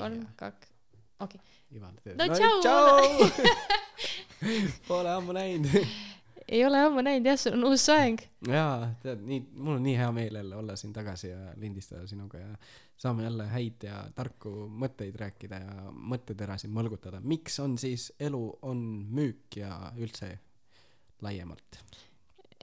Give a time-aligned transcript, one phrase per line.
[0.00, 0.72] kolm, kaks,
[1.26, 1.40] okei.
[1.76, 2.60] Ivan teeb No no, tšau!
[2.60, 3.04] tšau
[4.88, 5.68] Pole ammu näinud
[6.50, 8.20] ei ole ammu näinud jah, sul on uus soeng.
[8.48, 12.38] jaa tead nii mul on nii hea meel jälle olla siin tagasi ja lindistada sinuga
[12.38, 12.56] ja
[12.96, 18.82] saame jälle häid ja tarku mõtteid rääkida ja mõtteterasid mõlgutada miks on siis elu on
[19.10, 20.32] müük ja üldse
[21.22, 21.82] laiemalt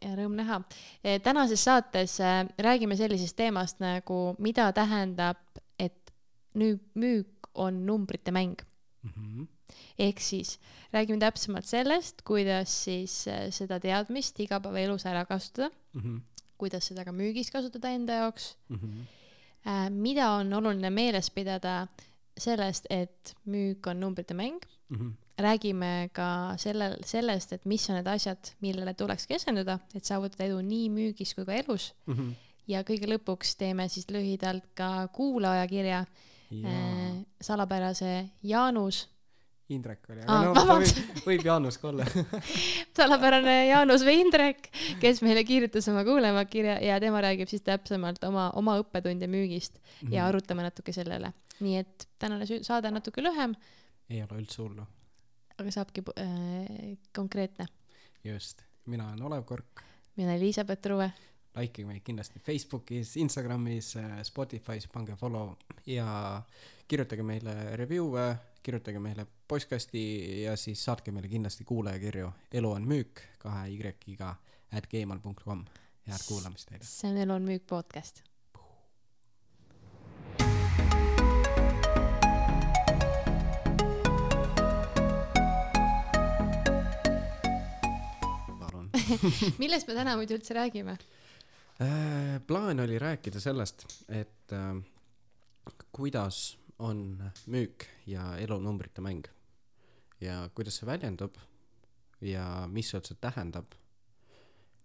[0.02, 0.62] ja rõõm näha.
[1.24, 5.40] tänases saates äh, räägime sellisest teemast nagu, mida tähendab,
[6.58, 8.56] nüüd müük on numbrite mäng.
[9.04, 9.48] mm -hmm.
[10.00, 10.60] ehk siis
[10.94, 16.22] räägime täpsemalt sellest, kuidas siis äh, seda teadmist igapäevaelus ära kasutada, Mm -hmm.
[16.58, 19.06] kuidas seda ka müügis kasutada enda jaoks Mm -hmm.
[19.68, 21.88] äh,, mida on oluline meeles pidada
[22.38, 25.12] sellest, et müük on numbrite mäng, Mm -hmm.
[25.42, 30.62] räägime ka sellel, sellest, et mis on need asjad, millele tuleks keskenduda, et saavutada edu
[30.62, 32.34] nii müügis kui ka elus Mm -hmm.
[32.68, 36.06] ja kõige lõpuks teeme siis lühidalt ka kuulajakirja
[36.52, 39.08] ja äh, salapärase Jaanus,
[39.70, 41.00] Indrek oli aga no ta vabandust.
[41.02, 42.06] võib, võib Jaanus ka olla
[42.98, 44.70] salapärane Jaanus Veindrek,
[45.02, 50.14] kes meile kirjutas oma kuulajakirja ja tema räägib siis täpsemalt oma, oma õppetunde müügist Mhm.
[50.14, 51.34] ja arutame natuke selle üle.
[51.60, 53.56] nii et tänane saade on natuke lühem,
[54.10, 54.86] ei ole üldse hullu
[55.58, 57.66] aga saabki äh, konkreetne.
[58.24, 59.82] just mina olen Olev Kork
[60.16, 60.82] mina olen Elizabeth
[61.58, 61.66] Truve.
[61.66, 65.56] likeige meid kindlasti Facebookis Instagramis Spotify's pange follow
[65.86, 66.42] ja
[66.88, 73.22] kirjutage meile review'e kirjutage meile postkasti ja siis saatke meile kindlasti kuulajakirju elu on müük
[73.40, 74.36] kahe y-ga
[74.72, 75.66] at gmail.com
[76.08, 78.24] head kuulamist teile see on Elu on müük podcast.
[89.62, 90.98] millest me täna muidu üldse räägime?
[91.82, 94.84] Äh, plaan oli rääkida sellest, et äh,
[95.92, 99.28] kuidas on müük ja elunumbrite mäng
[100.22, 101.38] ja kuidas see väljendub
[102.22, 103.78] ja mis see üldse tähendab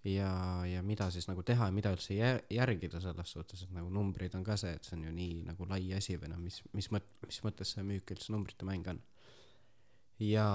[0.05, 0.33] ja,
[0.69, 4.35] ja mida siis nagu teha ja mida üldse jär- järgida selles suhtes, et nagu numbrid
[4.37, 6.91] on ka see, et see on ju nii nagu lai asi või noh, mis, mis
[6.93, 9.01] mõt-, mis mõttes see müük üldse numbrite mäng on.
[10.21, 10.47] ja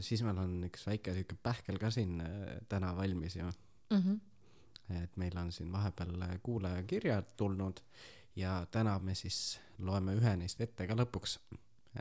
[0.00, 3.98] siis meil on üks väike siuke pähkel ka siin äh, täna valmis ju mm.
[3.98, 4.20] -hmm.
[5.14, 7.80] Et meil on siin vahepeal kuulajakirjad tulnud
[8.36, 11.38] ja täna me siis loeme ühe neist ette ka lõpuks.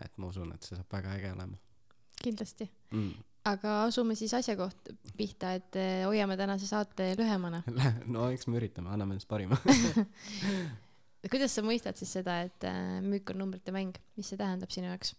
[0.02, 1.58] et ma usun, et see saab väga äge olema
[2.24, 2.70] kindlasti.
[2.92, 3.12] mm..
[3.52, 7.64] aga asume siis asja kohta pihta, et eh, hoiame tänase saate lühemana.
[8.16, 9.60] no eks me üritame, anname endast parima
[11.32, 14.90] kuidas sa mõistad siis seda, et eh, müük on numbrite mäng, mis see tähendab sinu
[14.90, 15.14] jaoks?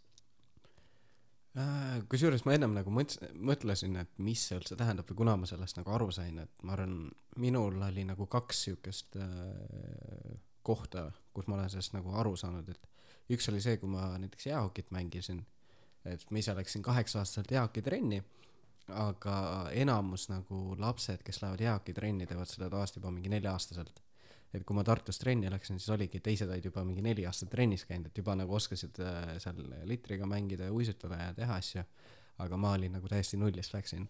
[1.55, 5.47] Äh, kusjuures ma ennem nagu mõts-, mõtlesin, et mis see üldse tähendab või kuna ma
[5.47, 7.05] sellest nagu aru sain, et ma arvan,
[7.39, 10.33] minul oli nagu kaks siukest äh,
[10.67, 11.07] kohta,
[11.37, 14.91] kus ma olen sellest nagu aru saanud, et üks oli see, kui ma näiteks jäähokit
[14.95, 15.45] mängisin,
[16.11, 18.19] et ma ise läksin kaheksa-aastaselt jäähokitrenni,
[18.99, 19.37] aga
[19.79, 24.03] enamus nagu lapsed, kes lähevad jäähokitrenni, teevad seda tavaliselt juba mingi nelja-aastaselt.
[24.59, 27.87] Et kui ma Tartus trenni läksin, siis oligi, teised olid juba mingi neli aastat trennis
[27.89, 31.85] käinud, et juba nagu oskasid äh, seal litriga mängida ja uisutada ja teha asju.
[32.39, 34.09] aga ma olin nagu täiesti nullist läksin.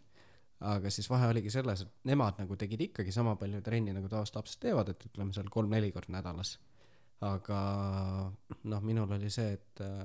[0.60, 4.36] aga siis vahe oligi selles, et nemad nagu tegid ikkagi sama palju trenni nagu tavaliselt
[4.36, 6.58] lapsed teevad, et ütleme seal kolm-neli korda nädalas.
[7.20, 7.58] aga
[8.64, 10.04] noh, minul oli see, et äh,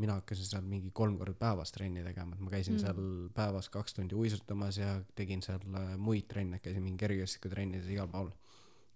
[0.00, 2.80] mina hakkasin seal mingi kolm korda päevas trenni tegema, et ma käisin Mm.
[2.84, 8.08] seal päevas kaks tundi uisutamas ja tegin seal äh, muid trenne, käisin mingi kergejõustikutrennides igal
[8.08, 8.30] pool.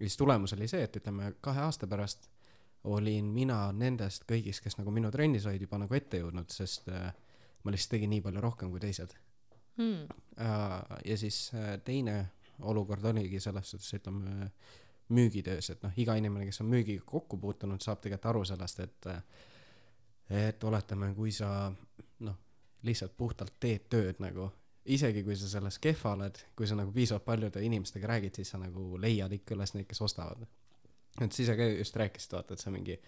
[0.05, 2.29] Ja siis tulemus oli see, et ütleme kahe aasta pärast
[2.85, 7.09] olin mina nendest kõigist, kes nagu minu trennis olid juba nagu ette jõudnud, sest äh,
[7.65, 9.15] ma lihtsalt tegin nii palju rohkem kui teised.
[9.75, 10.05] Hmm.
[11.05, 12.29] ja siis äh, teine
[12.63, 14.51] olukord oligi selles suhtes, ütleme
[15.09, 19.11] müügitöös, et noh, iga inimene, kes on müügiga kokku puutunud, saab tegelikult aru sellest, et
[20.31, 21.49] et oletame, kui sa
[22.25, 22.37] noh,
[22.87, 24.47] lihtsalt puhtalt teed tööd nagu,
[24.85, 28.61] isegi kui sa selles kehva oled, kui sa nagu piisavalt paljude inimestega räägid, siis sa
[28.61, 30.47] nagu leiad ikka üles neid, kes ostavad.
[31.21, 32.99] et sa ise ka just rääkisid, vaata, et sa mingi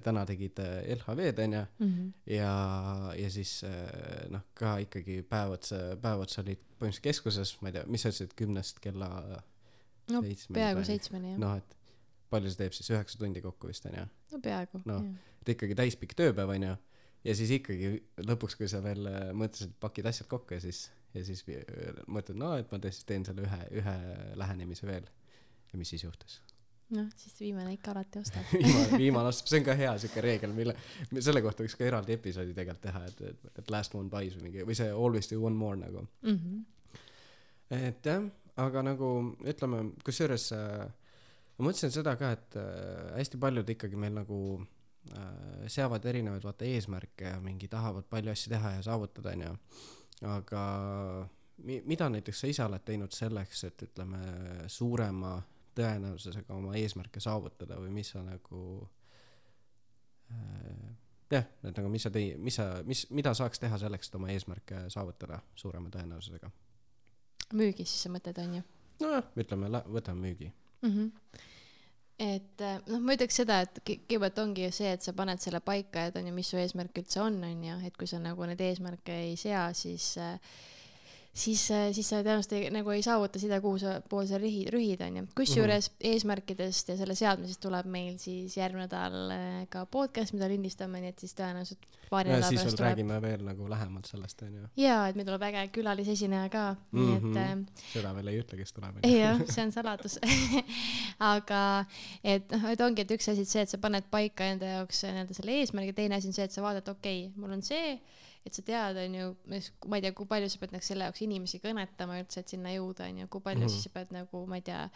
[0.00, 2.32] täna tegid äh, LHV-d onju Mm -hmm.
[2.32, 7.68] ja, ja siis äh, noh, ka ikkagi päev otsa, päev otsa olid põhimõtteliselt keskuses, ma
[7.68, 9.42] ei tea, mis sa ütlesid, kümnest kella
[10.10, 11.38] no peaaegu seitsmeni jah.
[11.38, 11.76] noh, et
[12.30, 14.94] palju see teeb siis, üheksa tundi kokku vist onju, no peaaegu no.
[14.94, 15.36] jah.
[15.42, 16.76] et ikkagi täispikk tööpäev onju.
[17.24, 17.92] ja siis ikkagi
[18.30, 21.44] lõpuks, kui sa veel äh, mõtlesid, pakid asjad kokku ja siis, ja siis
[22.06, 23.96] mõtled, no et ma tõesti teen selle ühe, ühe
[24.40, 25.06] lähenemise veel.
[25.72, 26.40] ja mis siis juhtus?
[26.92, 28.52] noh, siis viimane ikka alati ostab.
[28.52, 30.76] viimane, viimane aasta, see on ka hea siuke reegel, mille,
[31.18, 34.48] selle kohta võiks ka eraldi episoodi tegelikult teha, et, et, et last one buys või
[34.48, 36.04] mingi, või see always do one more nagu.
[36.22, 36.38] mm.
[36.38, 37.86] -hmm.
[37.88, 38.26] et jah,
[38.66, 39.14] aga nagu
[39.54, 40.84] ütleme, kusjuures äh,
[41.56, 46.68] ma mõtlesin seda ka, et äh, hästi paljud ikkagi meil nagu äh, seavad erinevaid vaata
[46.68, 49.56] eesmärke ja mingi tahavad palju asju teha ja saavutada onju
[50.22, 50.62] aga
[51.58, 54.18] mi- mida näiteks sa ise oled teinud selleks et ütleme
[54.66, 55.42] suurema
[55.78, 58.88] tõenäosusega oma eesmärke saavutada või mis sa nagu
[60.30, 60.90] äh,
[61.30, 64.30] jah et nagu mis sa tei- mis sa mis mida saaks teha selleks et oma
[64.34, 66.50] eesmärke saavutada suurema tõenäosusega?
[67.52, 68.62] Müügis siis sa mõtled onju
[69.02, 70.52] nojah ütleme võtame müügi.
[70.82, 71.10] Mm -hmm.
[72.22, 75.40] Et äh, noh ma ütleks seda et kõ- kõigepealt ongi ju see et sa paned
[75.42, 78.60] selle paika et onju mis su eesmärk üldse on onju et kui sa nagu neid
[78.62, 80.36] eesmärke ei sea siis äh,
[81.32, 84.68] siis äh, siis sa tõenäoliselt ei, nagu ei saavuta seda kuhu sa poole sa rühid
[84.74, 86.12] rühid onju kusjuures mm -hmm.
[86.12, 91.14] eesmärkidest ja selle seadmisest tuleb meil siis järgmine nädal äh, ka podcast mida lindistame nii
[91.14, 95.16] et siis tõenäoliselt paari nädala pärast tuleb räägime veel nagu lähemalt sellest onju jaa et
[95.16, 97.36] meil tuleb äge külalisesineja ka nii et Mhm.
[97.36, 100.18] äh, seda veel ei ütle kes tuleb jah, see on saladus.
[101.34, 101.62] aga
[102.24, 105.04] et noh, et ongi, et üks asi, et see, et sa paned paika enda jaoks
[105.06, 107.96] nii-öelda selle eesmärgi, teine asi on see, et sa vaatad, okei okay,, mul on see,
[108.46, 109.26] et sa tead, on ju,
[109.86, 112.72] ma ei tea, kui palju sa pead nagu selle jaoks inimesi kõnetama üldse, et sinna
[112.74, 113.68] jõuda, on ju, kui palju mm.
[113.68, 113.76] -hmm.
[113.76, 114.88] siis sa pead nagu, ma ei tea,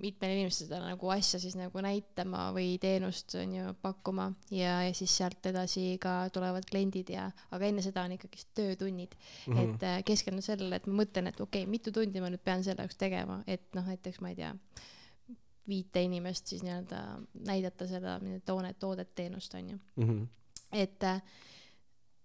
[0.00, 4.92] mitmele inimesele seda nagu asja siis nagu näitama või teenust on ju pakkuma ja, ja
[4.96, 9.62] siis sealt edasi ka tulevad kliendid ja, aga enne seda on ikkagist töötunnid mm, -hmm.
[9.62, 12.64] et äh, keskendun sellele, et ma mõtlen, et okei okay,, mitu tundi ma nüüd pean
[12.64, 14.52] selle jaoks tegema, et noh, näiteks ma ei tea,
[15.68, 17.00] viite inimest siis nii-öelda
[17.46, 20.26] näidata seda toonet, toodet, teenust on ju, -hmm.
[20.72, 21.22] et äh,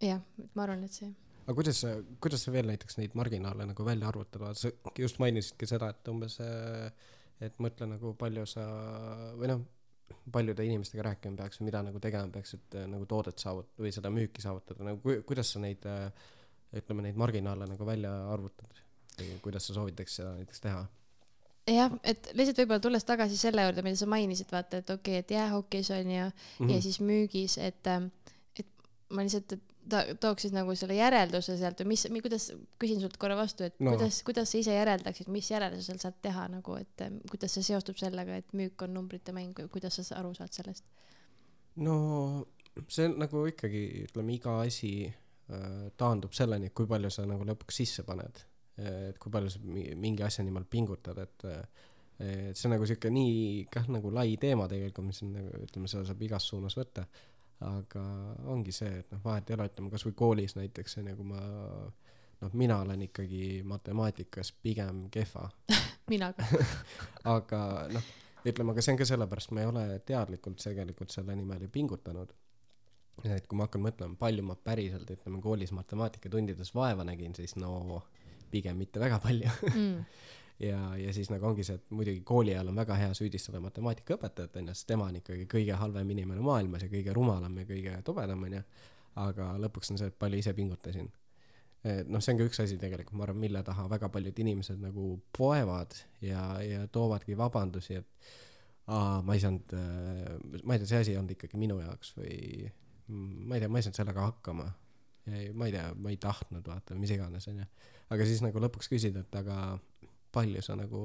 [0.02, 1.12] jah, et ma arvan, et see
[1.46, 5.70] aga kuidas sa, kuidas sa veel näiteks neid marginaale nagu välja arvutada, sa just mainisidki
[5.70, 6.40] seda, et umbes,
[7.46, 8.66] et mõtle nagu palju sa
[9.38, 9.62] või noh,
[10.32, 13.92] paljude inimestega rääkima peaks või mida nagu tegema peaks, et äh, nagu toodet saavut- või
[13.94, 16.10] seda müüki saavutada, nagu ku- kuidas sa neid äh,
[16.76, 18.82] ütleme, neid marginaale nagu välja arvutad
[19.20, 20.86] või kuidas sa soovitaks seda näiteks teha?
[21.70, 25.24] jah, et lihtsalt võib-olla tulles tagasi selle juurde, mida sa mainisid, vaata, et okei okay,,
[25.24, 26.34] et jäähokis on ju mm.
[26.60, 26.74] -hmm.
[26.74, 27.88] ja siis müügis, et,
[28.60, 28.68] et
[29.10, 29.58] ma lihtsalt
[29.90, 32.48] ta- tooks siis nagu selle järelduse sealt või mis, kuidas,
[32.82, 33.92] küsin sult korra vastu, et No.
[33.96, 37.98] kuidas, kuidas sa ise järeldaksid, mis järelduse seal saad teha nagu, et kuidas see seostub
[38.02, 40.84] sellega, et müük on numbrite mäng või kuidas sa aru saad sellest?
[41.76, 42.46] no
[42.88, 47.82] see on nagu ikkagi ütleme iga asi äh, taandub selleni kui palju sa nagu lõpuks
[47.82, 48.40] sisse paned
[48.78, 51.46] et kui palju sa mi- mingi asja nimel pingutad et
[52.20, 55.88] et see on nagu sihuke nii kah nagu lai teema tegelikult mis on nagu ütleme
[55.92, 57.04] seda saab igas suunas võtta
[57.63, 58.04] aga
[58.52, 61.42] ongi see et noh vahet ei ole ütleme kasvõi koolis näiteks onju kui ma
[62.42, 65.50] noh mina olen ikkagi matemaatikas pigem kehva
[66.12, 66.46] mina ka.
[67.38, 67.62] aga
[67.94, 68.10] noh,
[68.46, 72.34] ütleme, aga see on ka sellepärast, ma ei ole teadlikult tegelikult selle nimel ju pingutanud.
[73.24, 78.04] et kui ma hakkan mõtlema, palju ma päriselt, ütleme koolis matemaatikatundides vaeva nägin, siis no
[78.51, 80.06] pigem mitte väga palju Mm.
[80.60, 84.56] ja, ja siis nagu ongi see, et muidugi kooli ajal on väga hea süüdistada matemaatikaõpetajat
[84.62, 88.48] onju, sest tema on ikkagi kõige halvem inimene maailmas ja kõige rumalam ja kõige tobedam
[88.48, 88.63] onju.
[89.16, 91.12] aga lõpuks on see, et palju ise pingutasin.
[91.84, 94.80] et noh, see on ka üks asi tegelikult, ma arvan, mille taha väga paljud inimesed
[94.81, 98.31] nagu poevad ja, ja toovadki vabandusi, et
[98.88, 99.75] aa, ma ei saanud,
[100.63, 102.72] ma ei tea, see asi ei olnud ikkagi minu jaoks või
[103.08, 104.72] ma ei tea, ma ei saanud sellega hakkama.
[105.54, 107.66] ma ei tea, ma ei tahtnud vaata, mis iganes onju.
[108.10, 109.80] aga siis nagu lõpuks küsida, et aga
[110.36, 111.02] palju sa nagu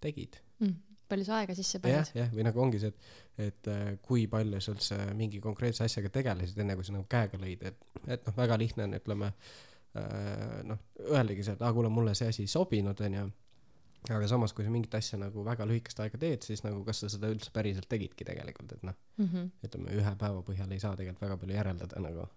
[0.00, 0.74] tegid Mm.
[1.08, 4.26] palju sa aega sisse jah paned?, jah, või nagu ongi see, et, et äh, kui
[4.30, 8.26] palju sa üldse mingi konkreetse asjaga tegelesid, enne kui sa nagu käega lõid, et, et
[8.28, 12.44] noh, väga lihtne on, ütleme äh, noh, öeldagi see, et aa, kuule, mulle see asi
[12.44, 13.24] ei sobinud, onju.
[14.10, 17.08] aga samas, kui sa mingit asja nagu väga lühikest aega teed, siis nagu kas sa
[17.12, 19.48] seda üldse päriselt tegidki tegelikult, et noh, Mm -hmm.
[19.66, 22.28] ütleme ühe päeva põhjal ei saa tegelikult väga palju järeldada nagu.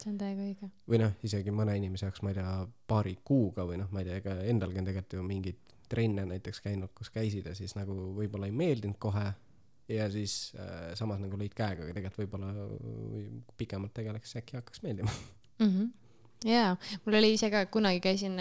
[0.00, 0.70] See on täiega õige.
[0.90, 2.54] või noh, isegi mõne inimese jaoks, ma ei tea,
[2.90, 6.62] paari kuuga või noh, ma ei tea, ega endalgi on tegelikult ju mingeid trenne näiteks
[6.64, 9.26] käinud, kus käisid ja siis nagu võib-olla ei meeldinud kohe
[9.90, 13.24] ja siis äh, samas nagu lõid käega, aga tegelikult võib-olla või
[13.58, 15.10] pikemalt tegeleks, äkki hakkaks meeldima.
[15.58, 15.66] mm.
[15.66, 15.90] -hmm.
[16.52, 18.38] jaa, mul oli ise ka, kunagi käisin,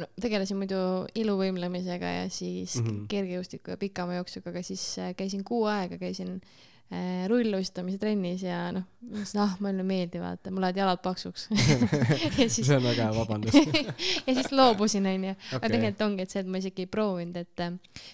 [0.00, 0.80] no tegelesin muidu
[1.14, 2.88] iluvõimlemisega ja siis mm.
[2.88, 3.06] -hmm.
[3.12, 6.71] kergejõustiku ja pikama jooksuga, aga siis äh, käisin kuu aega, käisin äh,
[7.30, 11.46] rulluistamise trennis ja noh, mõtlesin, ah, mulle ei meeldi, vaata, mul lähevad jalad paksuks
[12.40, 13.56] ja siis see on väga hea vabandus.
[14.26, 15.32] ja siis loobusin, onju.
[15.56, 17.72] aga tegelikult ongi, et see, et ma isegi ei proovinud, et äh,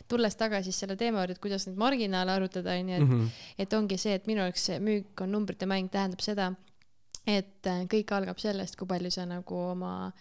[0.08, 3.26] tulles tagasi selle teema juurde, et kuidas neid marginaale arvutada, onju, et Mhm.
[3.66, 6.50] et ongi see, et minu jaoks see müük on numbrite mäng, tähendab seda,
[7.26, 10.12] et äh, kõik algab sellest, kui palju sa nagu oma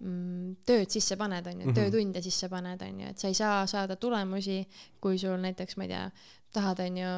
[0.00, 1.74] mm, tööd sisse paned, onju, Mhm.
[1.74, 4.62] töötunde sisse paned, onju, et sa ei saa saada tulemusi,
[5.00, 6.10] kui sul näiteks, ma ei tea,
[6.52, 7.12] tahad, onju,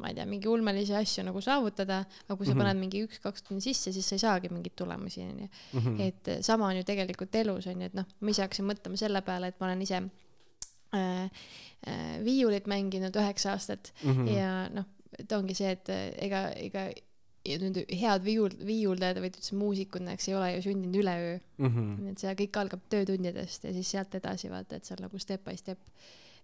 [0.00, 2.58] ma ei tea, mingi ulmelisi asju nagu saavutada, aga kui sa Mhm.
[2.62, 5.48] paned mingi üks-kaks tundi sisse, siis sa ei saagi mingeid tulemusi, onju.
[5.74, 6.00] Mhm.
[6.00, 9.22] et äh, sama on ju tegelikult elus onju, et noh, ma ise hakkasin mõtlema selle
[9.22, 10.02] peale, et ma olen ise
[10.94, 11.30] äh,
[11.86, 14.26] äh, viiulit mänginud üheksa aastat Mhm.
[14.28, 14.84] ja noh,
[15.18, 16.86] et ongi see, et äh, ega, ega
[17.44, 21.40] ja nüüd head viiul, viiuldajad või üldse muusikud, eks ei ole ju sündinud üleöö.
[21.58, 21.88] Mhm.
[22.04, 25.18] nii et see kõik algab töötundidest ja siis sealt edasi vaata, et see on nagu
[25.18, 25.78] step by step.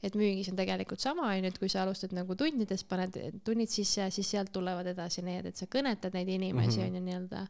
[0.03, 4.11] Et müügis on tegelikult sama, onju, et kui sa alustad nagu tundidest, paned tunnid sisse,
[4.15, 6.87] siis sealt tulevad edasi need, et sa kõnetad neid inimesi, Mhm.
[6.89, 7.47] onju, nii-öelda.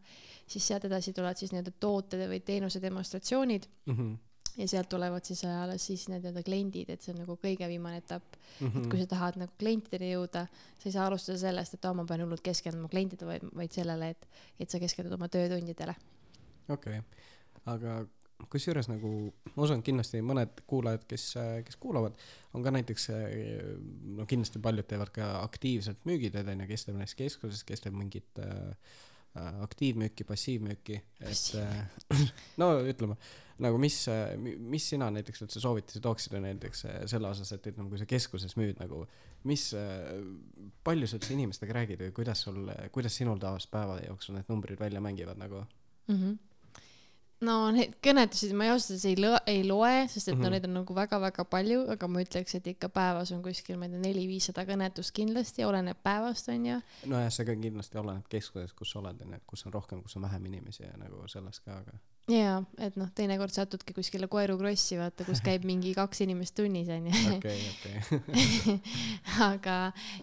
[0.49, 4.15] siis sealt edasi tulevad siis nii-öelda toote või teenuse demonstratsioonid Mhm.
[4.57, 7.99] ja sealt tulevad siis alles siis need nii-öelda kliendid, et see on nagu kõige viimane
[7.99, 8.25] etapp.
[8.61, 8.79] Mhm.
[8.85, 10.47] et kui sa tahad nagu klientideni jõuda,
[10.79, 14.09] sa ei saa alustada sellest, et aa, ma pean hullult keskenduma klientidele, vaid, vaid sellele,
[14.11, 14.27] et,
[14.59, 15.95] et sa keskendud oma töötundidele.
[16.71, 17.03] okei,
[17.67, 18.07] aga
[18.53, 19.11] kusjuures nagu
[19.57, 21.27] ma usun, kindlasti mõned kuulajad, kes,
[21.67, 22.17] kes kuulavad,
[22.55, 23.11] on ka näiteks
[24.19, 28.41] no kindlasti paljud teevad ka aktiivselt müügitööd onju, kes teeb näiteks keskuses, kes teeb mingit
[28.45, 28.95] äh,
[29.67, 32.25] aktiivmüüki, passiivmüüki, et äh,
[32.63, 33.19] no ütleme
[33.63, 34.05] nagu mis,
[34.39, 38.79] mis sina näiteks üldse soovitusi tooksid näiteks selle osas, et ütleme, kui sa keskuses müüd
[38.79, 39.03] nagu,
[39.51, 39.65] mis,
[40.87, 44.79] palju sa üldse inimestega räägid või kuidas sul, kuidas sinul tavaliselt päeva jooksul need numbrid
[44.79, 45.65] välja mängivad nagu?
[46.07, 46.15] mm.
[46.15, 46.37] -hmm.
[47.47, 50.43] No neid kõnetusi ma ausalt öeldes ei lo-, ei loe, sest et mm -hmm.
[50.43, 50.53] no Mhm.
[50.53, 53.91] neid on nagu väga-väga palju, aga ma ütleks, et ikka päevas on kuskil, ma ei
[53.95, 56.83] tea, neli-viissada kõnetust kindlasti, oleneb päevast, onju.
[57.07, 60.17] nojah, see ka kindlasti oleneb keskusest, kus sa oled, onju, et kus on rohkem, kus
[60.17, 64.59] on vähem inimesi ja nagu sellest ka, aga jaa, et noh, teinekord satudki kuskile Koeru
[64.61, 67.13] krossi, vaata, kus käib mingi kaks inimest tunnis, onju.
[67.37, 68.77] okei, okei.
[69.51, 69.77] aga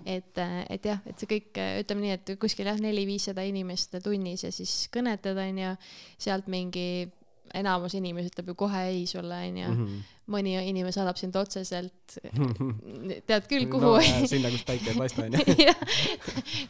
[0.05, 0.38] et,
[0.69, 4.86] et jah, et see kõik, ütleme nii, et kuskil jah, neli-viissada inimest tunnis ja siis
[4.93, 5.74] kõnetad, onju,
[6.22, 7.04] sealt mingi
[7.53, 9.69] enamus inimesi ütleb ju kohe ei sulle, onju.
[9.71, 10.03] Mhm.
[10.33, 12.15] mõni inimene saadab sind otseselt,
[13.29, 14.25] tead küll, kuhu no,.
[14.25, 15.75] sinna, kus päike ei paista, onju.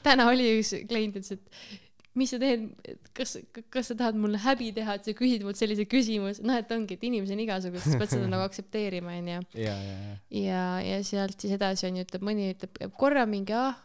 [0.04, 2.68] täna oli üks klient ütles, et mis sa teed,
[3.16, 3.36] kas,
[3.72, 6.96] kas sa tahad mulle häbi teha, et sa küsid mult sellise küsimuse, noh, et ongi,
[6.96, 9.42] et inimesi on igasuguseid, sa pead seda nagu aktsepteerima, onju.
[9.60, 10.20] ja, ja, ja.
[10.42, 13.76] ja, ja sealt siis edasi on ju, ütleb mõni ütleb jääb korra mingi ah,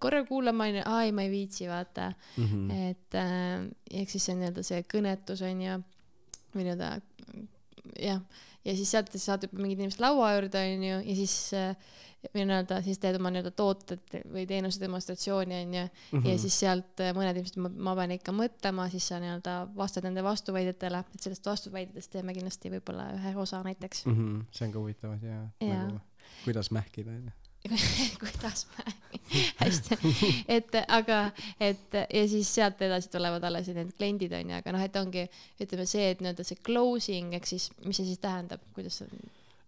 [0.00, 2.10] korra kuulama onju, aa ei, ma ei viitsi, vaata.
[2.36, 2.82] Mhm.
[2.92, 3.68] et äh,
[4.02, 5.80] ehk siis see on nii-öelda see kõnetus onju
[6.66, 6.90] nii-öelda
[8.02, 8.20] jah,
[8.64, 11.36] ja siis sealt sa saad juba mingid inimesed laua juurde onju ja siis
[12.34, 16.26] või nii-öelda siis teed oma nii-öelda tooted või teenuse demonstratsiooni onju Mhm.
[16.26, 20.24] ja siis sealt äh, mõned inimesed, ma, pean ikka mõtlema, siis sa nii-öelda vastad nende
[20.26, 24.06] vastuväidetele, et sellest vastuväidetest teeme kindlasti võib-olla ühe osa näiteks.
[24.10, 24.40] Mhm.
[24.52, 25.84] see on ka huvitav asi jah Jaa.
[25.86, 26.00] nagu
[26.44, 27.30] kuidas mähkida onju
[28.22, 28.84] kuidas ma,
[29.60, 29.98] hästi,
[30.48, 31.18] et aga,
[31.60, 35.26] et ja siis sealt edasi tulevad alles need kliendid onju, aga noh, et ongi,
[35.60, 39.10] ütleme see, et nii-öelda see closing ehk siis, mis see siis tähendab, kuidas see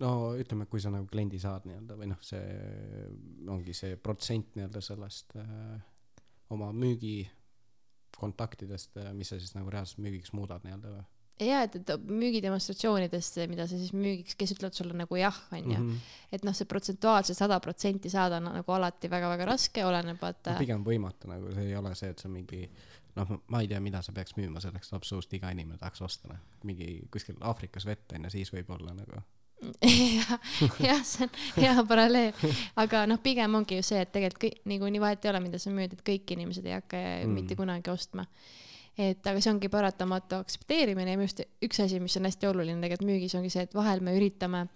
[0.00, 2.40] no ütleme, kui sa nagu kliendi saad nii-öelda või noh, see
[3.52, 5.76] ongi see protsent nii-öelda sellest äh,
[6.54, 7.24] oma müügi
[8.20, 11.04] kontaktidest, mis sa siis nagu reaalselt müügiks muudad nii-öelda või
[11.44, 15.78] ja et, et müügidemonstratsioonidest, mida sa siis müügiks, kes ütlevad sulle nagu jah, onju.
[15.78, 16.14] Mhm.
[16.36, 20.62] et noh, see protsentuaalselt sada protsenti saada on nagu alati väga-väga raske, oleneb vaata no,.
[20.62, 22.62] pigem võimatu nagu see ei ole see, et sa mingi
[23.18, 26.40] noh, ma ei tea, mida sa peaks müüma selleks, absoluutselt iga inimene tahaks osta noh,
[26.68, 29.22] mingi kuskil Aafrikas vett onju, siis võib-olla nagu
[30.20, 30.30] jah,
[30.80, 35.02] jah, see on hea paralleel, aga noh, pigem ongi ju see, et tegelikult kõik niikuinii
[35.02, 37.00] vahet ei ole, mida sa müüd, et kõik inimesed ei hakka.
[37.26, 37.36] Mm.
[37.36, 38.24] mitte kunagi ostma.
[39.00, 42.82] Et aga see ongi paratamatu aktsepteerimine ja minu arust üks asi, mis on hästi oluline
[42.84, 44.66] tegelikult müügis ongi see, et vahel me üritame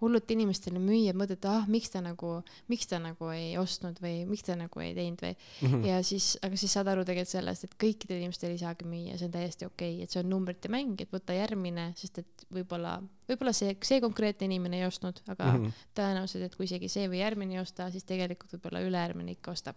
[0.00, 2.38] hullult inimestele müüa, mõelda, et ah, miks ta nagu,
[2.72, 5.84] miks ta nagu ei ostnud või miks ta nagu ei teinud või Mhm.
[5.84, 9.28] ja siis, aga siis saad aru tegelikult sellest, et kõikidele inimestele ei saagi müüa, see
[9.28, 12.98] on täiesti okei okay,, et see on numbrite mäng, et võta järgmine, sest et võib-olla,
[13.28, 15.64] võib-olla see, see konkreetne inimene ei ostnud, aga mm.
[15.64, 15.88] -hmm.
[15.98, 19.76] tõenäoliselt, et kui isegi see või järgmine ei osta, siis tegelikult võib-olla ülejärgmine ikka ostab.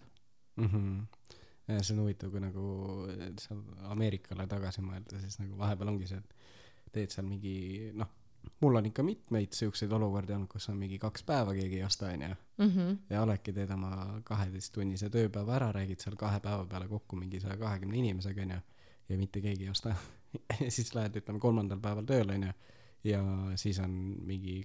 [0.62, 1.02] Mhm.
[1.78, 2.64] Ja see on huvitav, kui nagu
[3.42, 3.62] seal
[3.94, 8.10] Ameerikale tagasi mõelda, siis nagu vahepeal ongi see, et teed seal mingi noh,
[8.62, 12.10] mul on ikka mitmeid siukseid olukordi olnud, kus on mingi kaks päeva keegi ei osta
[12.10, 12.96] onju Mhm.
[13.10, 17.58] ja oledki, teed oma kaheteisttunnise tööpäeva ära, räägid seal kahe päeva peale kokku mingi saja
[17.58, 18.60] kahekümne inimesega onju
[19.10, 19.96] ja mitte keegi ei osta
[20.64, 22.54] ja siis lähed ütleme kolmandal päeval tööle onju
[23.04, 23.24] ja
[23.56, 23.92] siis on
[24.28, 24.62] mingi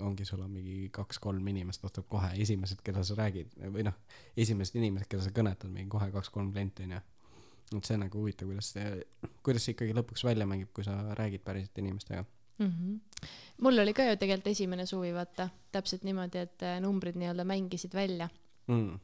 [0.00, 3.96] ongi sul on mingi kaks-kolm inimest ostab kohe esimesed keda sa räägid või noh
[4.36, 7.00] esimesed inimesed keda sa kõnetad mingi kohe kaks-kolm klienti onju
[7.76, 8.86] et see on nagu huvitav kuidas see
[9.44, 12.24] kuidas see ikkagi lõpuks välja mängib kui sa räägid päriselt inimestega
[12.58, 13.28] Mm -hmm.
[13.60, 17.94] mul oli ka ju tegelikult esimene suvi, vaata, täpselt niimoodi, et äh, numbrid nii-öelda mängisid
[17.94, 18.28] välja.
[18.66, 19.00] mm.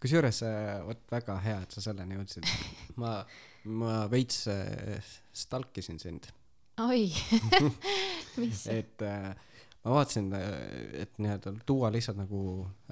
[0.00, 2.46] kusjuures äh, vot väga hea et sa selleni jõudsid
[2.96, 3.26] ma
[3.64, 6.30] ma veits äh, stalkisin sind
[6.80, 7.12] oi,
[8.40, 9.36] mis, et äh,
[9.84, 10.46] ma vaatasin äh,
[11.04, 12.42] et nii-öelda tuua lihtsalt nagu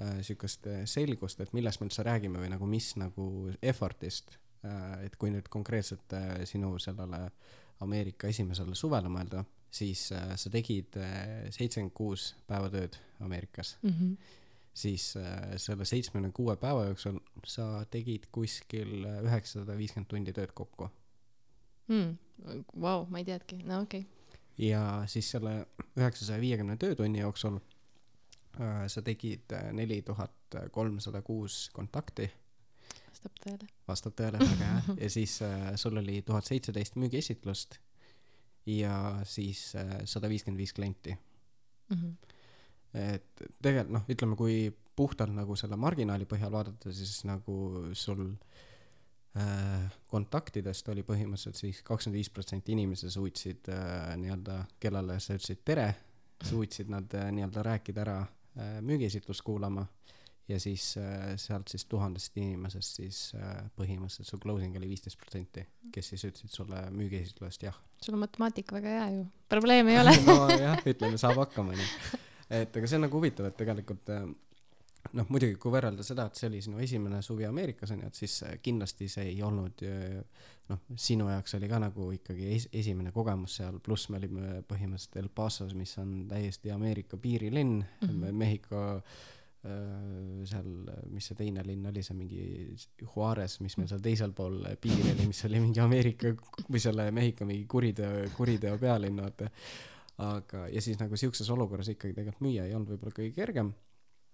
[0.01, 3.29] äh, siukest äh, selgust et millest me üldse räägime või nagu mis nagu
[3.61, 7.29] effort'ist äh, et kui nüüd konkreetselt äh, sinu sellele
[7.79, 10.97] Ameerika esimesele suvele mõelda siis äh, sa tegid
[11.53, 13.89] seitsekümmend kuus päeva tööd Ameerikas mm.
[13.89, 14.15] -hmm.
[14.73, 20.53] siis äh, selle seitsmekümne kuue päeva jooksul sa tegid kuskil äh, üheksasada viiskümmend tundi tööd
[20.53, 20.89] kokku
[21.87, 22.17] mm..
[22.81, 24.18] Vau, ma ei teadki, no okei okay..
[24.59, 25.53] Ja siis selle
[25.97, 32.27] üheksasaja viiekümne töötunni jooksul äh, sa tegid neli tuhat kolmsada kuus kontakti,
[33.09, 33.69] vastab tõele.
[33.87, 37.79] vastab tõele, väga hea, ja siis äh, sul oli tuhat seitseteist müügiesitlust
[38.69, 39.71] ja siis
[40.05, 41.15] sada viiskümmend viis klienti.
[41.89, 42.09] Mhm.
[42.93, 44.57] et tegelikult noh, ütleme, kui
[44.95, 47.55] puhtalt nagu selle marginaali põhjal vaadata, siis nagu
[47.97, 48.59] sul äh,
[50.09, 55.87] kontaktidest oli põhimõtteliselt siis kakskümmend viis protsenti inimesi suutsid äh, nii-öelda, kellele sa ütlesid tere,
[56.49, 59.85] suutsid nad äh, nii-öelda rääkida ära äh, müügiesitlust kuulama
[60.49, 65.65] ja siis äh, sealt siis tuhandest inimesest siis äh, põhimõtteliselt su closing oli viisteist protsenti,
[65.93, 67.77] kes siis ütlesid sulle müügiesitlusest jah.
[68.01, 70.15] sul on matemaatika väga hea ju, probleemi ei ole.
[70.25, 71.89] nojah, ütleme, saab hakkama onju.
[72.61, 74.25] et aga see on nagu huvitav, et tegelikult äh,
[75.17, 78.37] noh, muidugi kui võrrelda seda, et see oli sinu esimene suvi Ameerikas onju, et siis
[78.65, 79.83] kindlasti see ei olnud
[80.69, 85.19] noh, sinu jaoks oli ka nagu ikkagi es esimene kogemus seal, pluss me olime põhimõtteliselt
[85.23, 88.07] El Pasos, mis on täiesti Ameerika piirilinn mm.
[88.07, 88.39] -hmm.
[88.43, 89.05] Mehhiko äh,
[90.47, 90.69] seal,
[91.11, 92.43] mis see teine linn oli, see mingi
[93.03, 96.31] Juarez, mis meil seal teisel pool piiri oli, mis oli mingi Ameerika
[96.69, 99.49] või selle Mehhiko mingi kuriteo, kuriteo pealinn, vaata.
[100.23, 103.73] aga, ja siis nagu siukses olukorras ikkagi tegelikult müüa ei olnud võib-olla kõige kergem.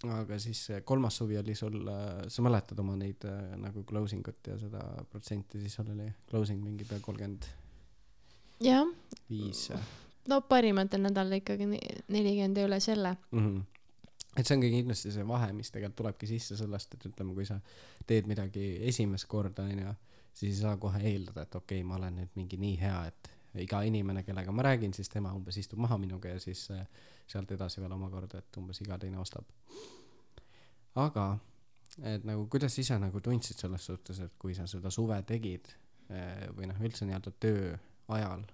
[0.03, 1.77] Aga siis kolmas suvi oli sul,
[2.27, 6.63] sa mäletad oma neid äh, nagu closing ut ja seda protsenti, siis sul oli closing
[6.63, 7.47] mingi pea kolmkümmend
[8.63, 8.85] jah,
[9.29, 9.69] viis
[10.29, 13.15] no parimatel nädalal ikkagi ne- nelikümmend üle selle.
[13.31, 13.39] mm.
[13.39, 13.63] -hmm.
[14.37, 17.59] et see ongi kindlasti see vahe, mis tegelikult tulebki sisse sellest, et ütleme, kui sa
[18.07, 19.93] teed midagi esimest korda, onju,
[20.33, 23.31] siis ei saa kohe eeldada, et okei okay,, ma olen nüüd mingi nii hea, et
[23.62, 26.85] iga inimene, kellega ma räägin, siis tema umbes istub maha minuga ja siis äh,
[27.27, 29.45] sealt edasi veel omakorda, et umbes iga teine ostab.
[30.95, 31.25] aga,
[32.03, 35.67] et nagu kuidas ise nagu tundsid selles suhtes, et kui sa seda suve tegid
[36.10, 37.73] eh, või noh, üldse nii-öelda töö
[38.15, 38.45] ajal,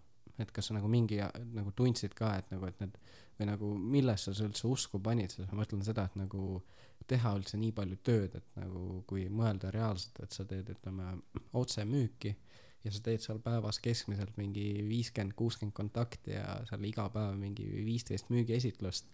[0.41, 1.19] et kas sa nagu mingi
[1.54, 2.97] nagu tundsid ka, et nagu, et need
[3.41, 6.62] või nagu millesse sa üldse usku panid, sest ma mõtlen seda, et nagu
[7.10, 11.15] teha üldse nii palju tööd, et nagu kui mõelda reaalselt, et sa teed, ütleme,
[11.58, 12.36] otsemüüki
[12.84, 17.67] ja sa teed seal päevas keskmiselt mingi viiskümmend, kuuskümmend kontakti ja seal iga päev mingi
[17.86, 19.12] viisteist müügiesitlust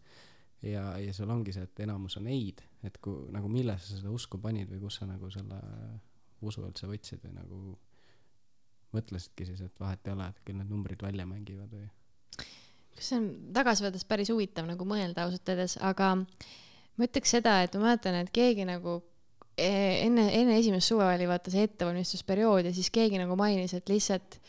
[0.61, 4.13] ja, ja sul ongi see, et enamus on ei-d, et kui nagu millesse sa seda
[4.13, 5.59] usku panid või kus sa nagu selle
[6.47, 7.61] usu üldse võtsid või nagu
[8.95, 11.89] mõtlesidki siis, et vahet ei ole, et küll need numbrid välja mängivad või?
[12.97, 17.75] see on tagasi võttes päris huvitav nagu mõelda ausalt öeldes, aga ma ütleks seda, et
[17.77, 19.01] ma mäletan, et keegi nagu
[19.57, 24.39] enne, enne esimest suve oli vaata see ettevalmistusperiood ja siis keegi nagu mainis, et lihtsalt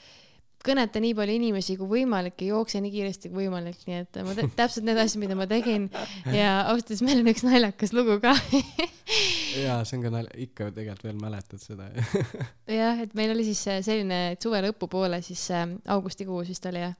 [0.64, 4.34] kõneta nii palju inimesi kui võimalik ja jookse nii kiiresti kui võimalik, nii et ma
[4.58, 5.88] täpselt need asjad, mida ma tegin.
[6.34, 8.34] Ja ausalt öeldes meil on üks naljakas lugu ka.
[9.64, 11.88] Jaa, see on ka nalja, ikka tegelikult veel mäletad seda.
[12.80, 16.96] Jah, et meil oli siis äh, selline suve lõpupoole siis äh, augustikuus vist oli jah,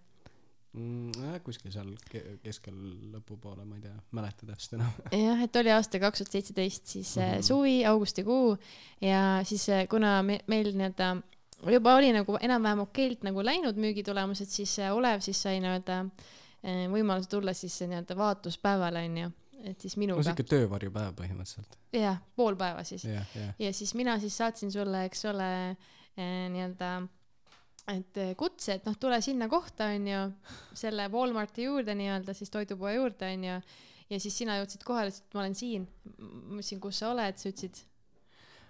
[0.73, 1.41] mm,?
[1.45, 2.77] kuskil seal ke- keskel
[3.15, 4.93] lõpupoole, ma ei tea, mäleta täpselt enam.
[5.27, 7.23] jah, et oli aasta kaks tuhat seitseteist siis mm.
[7.23, 7.49] -hmm.
[7.49, 8.57] suvi, augustikuu
[9.05, 11.17] ja siis äh, kuna me, meil nii-öelda
[11.73, 16.05] juba oli nagu enam-vähem okeilt nagu läinud müügitulemused, siis äh, Olev siis sai nii-öelda
[16.93, 19.29] võimaluse tulla siis nii-öelda vaatluspäevale onju,
[19.71, 21.79] et siis no minuga siuke töövarjupäev põhimõtteliselt.
[21.95, 23.55] jah, pool päeva siis jah, jah.
[23.59, 25.77] ja siis mina siis saatsin sulle, eks ole
[26.19, 26.91] nii-öelda,
[27.89, 30.25] et eh, kutse, et noh, tule sinna kohta, onju,
[30.77, 33.61] selle Walmarti juurde nii-öelda siis toidupoe juurde, onju.
[34.09, 35.87] ja siis sina jõudsid kohale, ütlesid, et ma olen siin.
[36.19, 37.83] ma ütlesin, kus sa oled, sa ütlesid,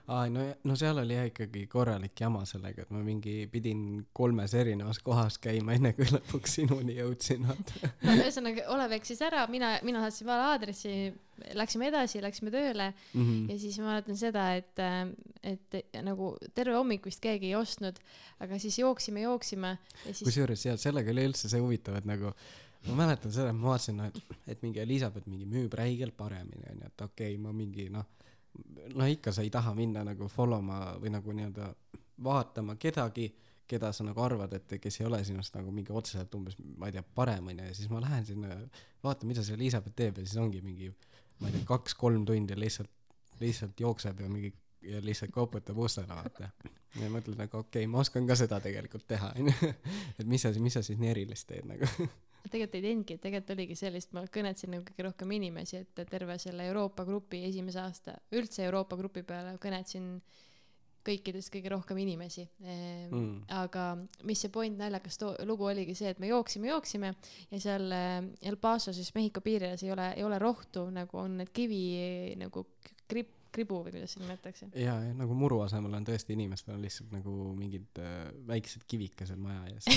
[0.08, 3.82] aa, no, no seal oli jah ikkagi korralik jama sellega, et ma mingi pidin
[4.16, 7.56] kolmes erinevas kohas käima, enne kui lõpuks sinuni jõudsin, no
[8.16, 10.94] ühesõnaga Olev eksis ära, mina, mina saatsin vale aadressi,
[11.58, 13.50] läksime edasi, läksime tööle Mhm.
[13.50, 14.80] ja siis ma mäletan seda, et,
[15.42, 18.00] et nagu terve hommik vist keegi ei ostnud,
[18.40, 22.32] aga siis jooksime, jooksime ja siis kusjuures jah, sellega oli üldse see huvitav, et nagu
[22.88, 26.86] ma mäletan seda, ma vaatasin, noh, et, et mingi Elizabeth mingi müüb räigelt paremini, onju,
[26.88, 28.06] et okei okay,, ma mingi noh,
[28.94, 31.68] no ikka sa ei taha minna nagu follow ma või nagu nii-öelda
[32.24, 33.28] vaatama kedagi,
[33.68, 36.96] keda sa nagu arvad, et kes ei ole sinust nagu mingi otseselt umbes, ma ei
[36.96, 38.56] tea, parem onju, ja siis ma lähen sinna,
[39.04, 40.88] vaatan, mida see Elizabeth teeb ja siis ongi mingi,
[41.38, 42.90] ma ei tea, kaks-kolm tundi lihtsalt,
[43.40, 46.50] lihtsalt jookseb ja mingi ja lihtsalt koputab ustele, vaata.
[46.98, 49.72] ja mõtled nagu okei okay,, ma oskan ka seda tegelikult teha, onju.
[50.18, 51.88] et mis sa, mis sa siis nii erilist teed nagu.
[52.46, 56.66] tegelikult ei teinudki, tegelikult oligi sellist, ma kõnetasin nagu kõige rohkem inimesi, et terve selle
[56.70, 60.18] Euroopa grupi esimese aasta, üldse Euroopa grupi peale kõnetasin
[61.08, 63.36] kõikidest kõige rohkem inimesi ehm, Mm.
[63.54, 63.84] aga
[64.28, 67.14] mis see point naljakas too lugu oligi see et me jooksime jooksime
[67.50, 71.18] ja seal äh, El Paso siis Mehhiko piiri ääres ei ole ei ole rohtu nagu
[71.18, 72.66] on need kivi nagu
[73.08, 74.68] krip kribu või kuidas seda nimetatakse?
[74.78, 79.40] Ja, ja nagu muru asemel on tõesti inimestel on lihtsalt nagu mingid äh, väiksed kivikesed
[79.40, 79.88] maja ees.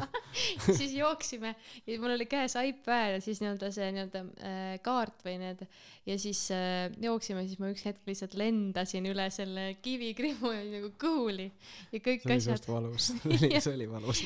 [0.80, 1.54] Siis jooksime.
[1.86, 5.64] Ja mul oli käes iPad ja siis nii-öelda see nii-öelda äh, kaart või need
[6.06, 10.92] ja siis äh, jooksime siis ma üks hetk lihtsalt lendasin üle selle kivikrimu ja nagu
[11.00, 11.50] kõhuli.
[11.90, 13.12] Ja kõik see oli asjad suht valus.
[13.60, 14.24] See oli valus.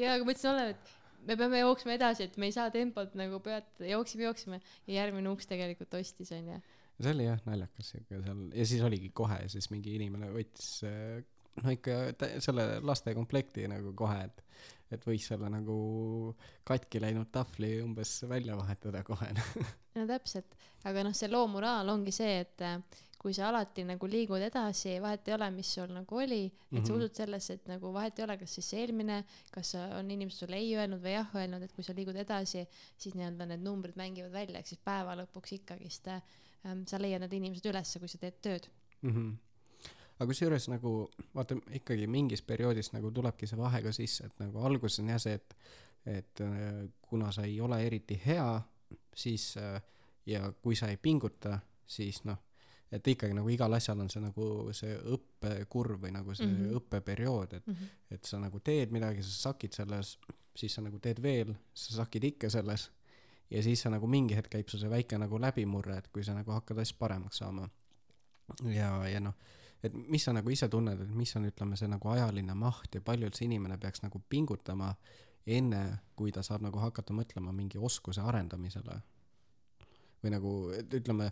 [0.00, 3.14] Ja aga ma ütlesin Olele et me peame jooksma edasi et me ei saa tempot
[3.18, 4.60] nagu peatada jooksime jooksime.
[4.88, 6.60] Ja järgmine uks tegelikult ostis onju
[7.00, 11.22] see oli jah naljakas siuke seal ja siis oligi kohe siis mingi inimene võttis äh,
[11.62, 11.98] no ikka
[12.44, 14.42] selle lastekomplekti nagu kohe et
[14.94, 15.74] et võis selle nagu
[16.68, 19.30] katki läinud tahvli umbes välja vahetada kohe
[19.96, 20.54] no täpselt
[20.84, 22.76] aga noh see loo moraal ongi see et äh,
[23.24, 26.92] kui sa alati nagu liigud edasi vahet ei ole mis sul nagu oli et sa
[26.92, 26.98] Mhm.
[27.00, 29.22] usud sellesse et nagu vahet ei ole kas siis eelmine
[29.54, 32.66] kas on inimesed sulle ei öelnud või jah öelnud et kui sa liigud edasi
[32.98, 36.20] siis nii-öelda need numbrid mängivad välja ehk siis päeva lõpuks ikkagist äh,
[36.86, 38.68] sa leiad need inimesed ülesse kui sa teed tööd
[39.02, 39.10] mm.
[39.10, 39.90] -hmm.
[40.18, 44.58] aga kusjuures nagu vaata ikkagi mingis perioodis nagu tulebki see vahe ka sisse, et nagu
[44.58, 45.56] alguses on jah see, et
[46.04, 48.62] et äh, kuna sa ei ole eriti hea,
[49.16, 49.82] siis äh,
[50.26, 52.36] ja kui sa ei pinguta, siis noh,
[52.92, 56.56] et ikkagi nagu igal asjal on see nagu see õppekurv või nagu see mm.
[56.56, 56.76] -hmm.
[56.80, 57.74] õppeperiood, et mm.
[57.74, 57.88] -hmm.
[58.10, 60.18] et sa nagu teed midagi, sa sakid selles,
[60.56, 62.90] siis sa nagu teed veel, sa sakid ikka selles
[63.50, 66.34] ja siis sa nagu mingi hetk käib sul see väike nagu läbimurre, et kui sa
[66.36, 67.68] nagu hakkad asja paremaks saama.
[68.68, 69.34] ja, ja noh,
[69.82, 73.02] et mis sa nagu ise tunned, et mis on, ütleme, see nagu ajaline maht ja
[73.04, 74.94] palju üldse inimene peaks nagu pingutama
[75.46, 75.82] enne,
[76.16, 79.02] kui ta saab nagu hakata mõtlema mingi oskuse arendamisele.
[80.24, 80.50] või nagu,
[80.96, 81.26] ütleme,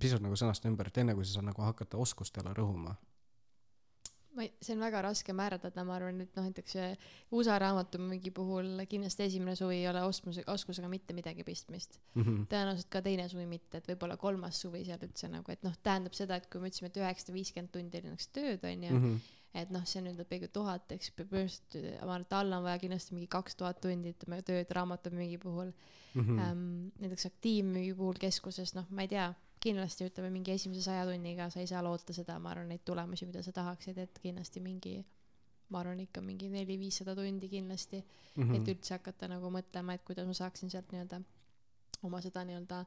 [0.00, 2.94] pisut nagu sõnastan ümber, et enne kui sa saad nagu hakata oskustele rõhuma.
[4.34, 6.74] Ma ei, see on väga raske määratleda, ma arvan, et noh, näiteks
[7.34, 12.00] USA raamatumüügi puhul kindlasti esimene suvi ei ole ostmuse, oskusega mitte midagi pistmist.
[12.50, 16.14] tõenäoliselt ka teine suvi mitte, et võib-olla kolmas suvi seal üldse nagu, et noh, tähendab
[16.18, 19.20] seda, et kui me ütlesime, et üheksasada viiskümmend tundi oli näiteks tööd onju mm, Mhm.
[19.54, 21.26] et noh, see on nüüd peaaegu tuhat, eks ma
[22.02, 25.70] arvan, et alla on vaja kindlasti mingi kaks tuhat tundi ütleme tööd raamatumüügi puhul
[26.14, 26.38] mm..
[26.38, 26.64] Ähm,
[26.98, 29.28] näiteks aktiivmüügi puhul keskuses, noh, ma ei tea,
[29.64, 33.26] kindlasti ütleme mingi esimese saja tunniga sa ei saa loota seda, ma arvan, neid tulemusi,
[33.28, 34.98] mida sa tahaksid, et kindlasti mingi
[35.72, 38.50] ma arvan ikka mingi neli-viissada tundi kindlasti mm, Mhm.
[38.50, 38.56] -hmm.
[38.60, 41.20] et üldse hakata nagu mõtlema, et kuidas ma saaksin sealt nii-öelda
[42.02, 42.84] oma seda nii-öelda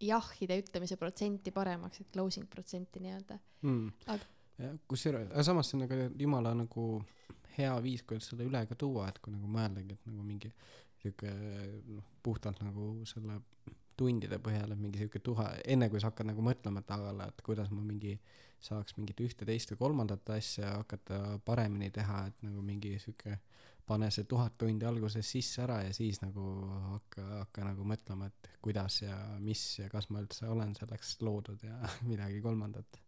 [0.00, 3.38] jahhide ütlemise protsenti paremaks, et closing protsenti nii-öelda.
[3.62, 3.92] mm.
[4.06, 4.78] Aga-.
[4.88, 7.04] kusjuures, aga samas see on nagu jumala nagu
[7.58, 10.52] hea viis, kuidas seda üle ka tuua, et kui nagu mõeldagi, et nagu mingi
[11.02, 11.32] sihuke
[11.96, 13.40] noh, puhtalt nagu selle
[13.96, 17.44] tundide põhjal, et mingi sihuke tuha, enne kui sa hakkad nagu mõtlema, et aga, et
[17.46, 18.16] kuidas ma mingi
[18.64, 23.38] saaks mingit ühte, teist või kolmandat asja hakata paremini teha, et nagu mingi sihuke
[23.84, 26.42] pane see tuhat tundi alguses sisse ära ja siis nagu
[26.94, 31.66] hakka, hakka nagu mõtlema, et kuidas ja mis ja kas ma üldse olen selleks loodud
[31.66, 31.76] ja
[32.10, 33.04] midagi kolmandat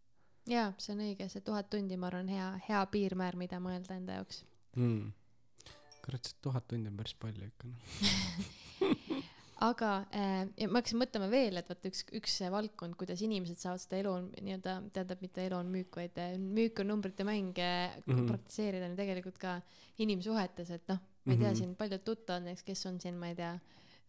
[0.47, 4.19] jaa, see on õige, see tuhat tundi, ma arvan, hea, hea piirmäär, mida mõelda enda
[4.19, 4.43] jaoks.
[4.77, 5.11] mm..
[6.05, 8.95] kurat, see tuhat tundi on päris palju ikka noh.
[9.63, 13.81] aga äh, ja ma hakkasin mõtlema veel, et vaata üks, üks valdkond, kuidas inimesed saavad
[13.81, 18.03] seda elu nii-öelda, tähendab mitte elu on müük, vaid äh, müük on numbrite mäng mm
[18.07, 18.19] Mhm.
[18.19, 18.27] -hmm.
[18.27, 19.61] praktiseerida on ju tegelikult ka
[19.97, 21.53] inimsuhetes, et noh, ma ei tea mm.
[21.53, 21.57] -hmm.
[21.57, 23.59] siin paljud tuttavad näiteks, kes on siin, ma ei tea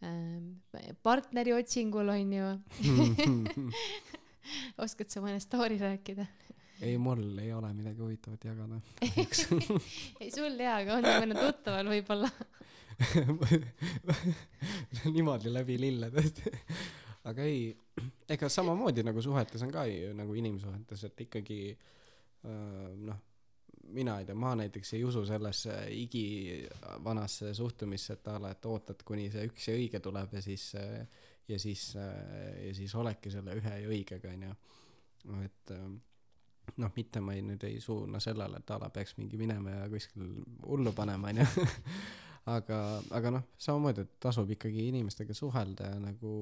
[0.03, 2.47] äh,, partneri otsingul on ju,
[4.85, 6.27] oskad sa mõne story rääkida?
[6.81, 8.81] ei, mul ei ole midagi huvitavat jagada.
[10.21, 12.31] ei sul jaa, aga on mõnel tuttaval võib-olla.
[15.15, 16.51] niimoodi läbi lille tõesti.
[17.31, 17.71] aga ei,
[18.31, 21.61] ega samamoodi nagu suhetes on ka ju nagu inimsuhetes, et ikkagi
[23.05, 23.21] noh,
[23.95, 29.03] mina ei tea, ma näiteks ei usu sellesse igivanasse suhtumisse, et a la, et ootad,
[29.07, 30.71] kuni see üks ja õige tuleb ja siis
[31.49, 34.55] ja siis ja siis oledki selle ühe ja õigega onju.
[35.45, 35.75] et
[36.77, 39.91] noh, mitte ma ei nüüd ei suuna sellele, et a la peaks mingi minema ja
[39.93, 41.47] kuskil hullu panema onju.
[42.57, 42.79] aga,
[43.17, 46.33] aga noh, samamoodi, et tasub ikkagi inimestega suhelda ja nagu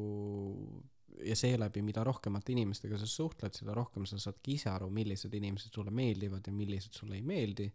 [1.25, 5.75] ja seeläbi, mida rohkemate inimestega sa suhtled, seda rohkem sa saadki ise aru, millised inimesed
[5.75, 7.71] sulle meeldivad ja millised sulle ei meeldi.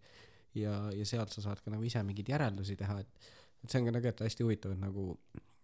[0.56, 3.30] ja, ja sealt sa saad ka nagu ise mingeid järeldusi teha, et,
[3.64, 5.06] et see on ka tegelikult hästi huvitav, et nagu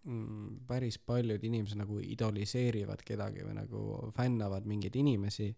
[0.08, 3.82] mm, päris paljud inimesed nagu idoliseerivad kedagi või nagu
[4.16, 5.50] fännavad mingeid inimesi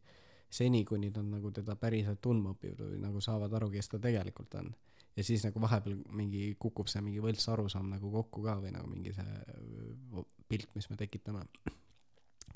[0.51, 4.59] seni, kuni nad nagu teda päriselt tundma õpivad või nagu saavad aru, kes ta tegelikult
[4.59, 4.75] on
[5.17, 8.89] ja siis nagu vahepeal mingi kukub see mingi võlts arusaam nagu kokku ka või nagu
[8.91, 11.45] mingi see öö, pilt, mis me tekitame.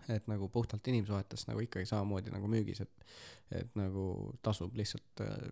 [0.08, 3.06] et nagu puhtalt inimsuhetes nagu ikkagi samamoodi nagu müügis, et,
[3.50, 5.46] et nagu tasub lihtsalt äh,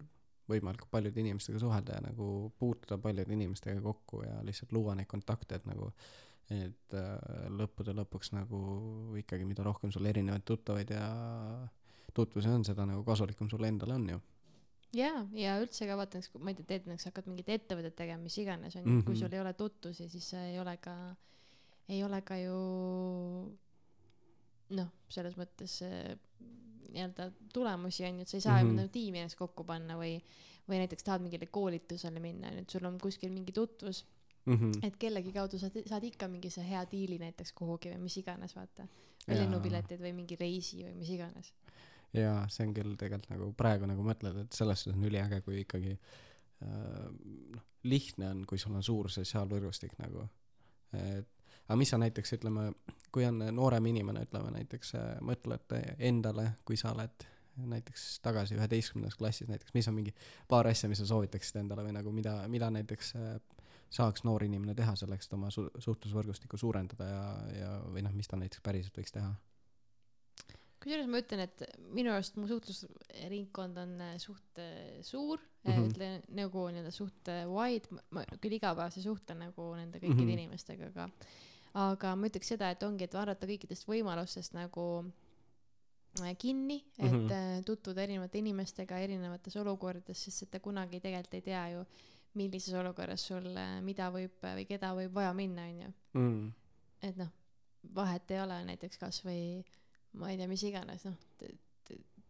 [0.50, 2.26] võimalikult paljude inimestega suhelda ja nagu
[2.58, 5.92] puutuda paljude inimestega kokku ja lihtsalt luua neid kontakte, et nagu
[6.52, 8.58] et äh, lõppude lõpuks nagu
[9.16, 11.06] ikkagi, mida rohkem sul erinevaid tuttavaid ja
[12.12, 14.20] tutvusi on, seda nagu kasulikum sul endal on ju
[14.92, 18.22] jaa, ja üldse ka vaata näiteks, ma ei tea, teed näiteks hakkad mingit ettevõtet tegema,
[18.22, 19.04] mis iganes on ju mm, -hmm.
[19.04, 19.20] kui Mhm.
[19.20, 20.96] sul ei ole tutvusi, siis ei ole ka,
[21.88, 22.58] ei ole ka ju
[24.76, 26.16] noh, selles mõttes eh,
[26.92, 28.72] nii-öelda tulemusi on ju, et sa ei saa Mhm.
[28.72, 28.88] mm -hmm.
[28.92, 30.20] tiimi ennast kokku panna või,
[30.68, 34.04] või näiteks tahad mingile koolitusele minna, on ju, et sul on kuskil mingi tutvus,
[34.46, 34.54] mm.
[34.56, 34.86] -hmm.
[34.86, 38.56] et kellegi kaudu saad, saad ikka mingi see hea diili näiteks kuhugi või mis iganes,
[38.56, 38.86] vaata.
[39.28, 41.52] või lennupiletid või mingi reisi või mis iganes.
[42.16, 45.62] Jaa, see on küll tegelikult nagu praegu nagu mõtled, et selles suhtes on üliäge, kui
[45.62, 47.06] ikkagi äh,
[47.56, 50.28] noh, lihtne on, kui sul on suur sotsiaalvõrgustik nagu.
[50.92, 51.28] et
[51.66, 52.70] aga mis sa näiteks ütleme,
[53.14, 59.16] kui on noorem inimene, ütleme näiteks äh, mõtled endale, kui sa oled näiteks tagasi üheteistkümnendas
[59.20, 60.14] klassis näiteks, mis on mingi
[60.48, 63.34] paar asja, mis sa soovitaksid endale või nagu mida, mida näiteks äh,
[63.92, 67.24] saaks noor inimene teha selleks, et oma su- suhtlusvõrgustikku suurendada ja,
[67.58, 69.34] ja või noh, mis ta näiteks päriselt võiks teha?
[70.82, 71.62] Kusjuures ma ütlen, et
[71.94, 75.78] minu arust mu suhtlusringkond on äh, suht äh, suur mm, Mhm.
[75.78, 75.90] -hmm.
[75.90, 80.28] ütlen nagu nii-öelda suht äh, wide, ma küll igapäevaselt ei suhtle nagu nende kõikide mm
[80.28, 80.38] -hmm.
[80.38, 81.08] inimestega, aga
[81.74, 84.86] aga ma ütleks seda, et ongi, et vaadata kõikidest võimalustest nagu
[86.20, 87.28] äh, kinni, et mm.
[87.28, 87.64] -hmm.
[87.64, 91.84] tutvuda erinevate inimestega erinevates olukordades, sest et ta kunagi tegelikult ei tea ju,
[92.34, 96.52] millises olukorras sul äh, mida võib äh, või keda võib vaja minna, onju mm.
[97.02, 97.28] et noh,
[97.94, 99.64] vahet ei ole näiteks kasvõi
[100.18, 101.16] ma ei tea, mis iganes, noh,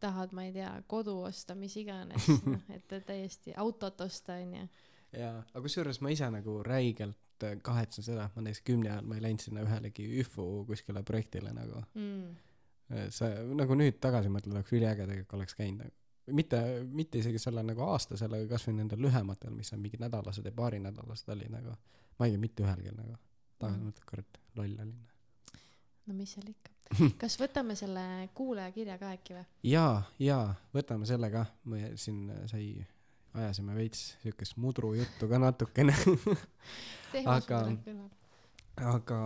[0.02, 4.64] tahad, ma ei tea, kodu osta, mis iganes, noh, et täiesti autot osta, onju.
[5.18, 9.06] jaa, aga kusjuures ma ise nagu räigelt äh, kahetsen seda, et ma näiteks kümne ajal
[9.06, 12.34] ma ei läinud sinna ühelegi üfu kuskile projektile nagu Mm.
[13.14, 16.58] sa nagu nüüd tagasi mõtled oleks üliäge tegelikult oleks käinud nagu mitte
[16.92, 21.30] mitte isegi selle nagu aastasel aga kasvõi nendel lühematel mis on mingid nädalased ja paarinädalased
[21.32, 21.72] olid nagu
[22.18, 23.16] ma ei käinud mitte ühelgi nagu
[23.62, 23.86] tagasi Mm.
[23.88, 24.92] mõtled kurat loll olin
[26.06, 26.70] no mis seal ikka.
[27.22, 28.02] kas võtame selle
[28.36, 29.44] kuulajakirja ka äkki või?
[29.70, 32.66] jaa jaa võtame selle ka me siin äh, sai
[33.38, 35.94] ajasime veits siukest mudrujuttu ka natukene
[37.36, 37.64] Aga-
[38.76, 39.20] aga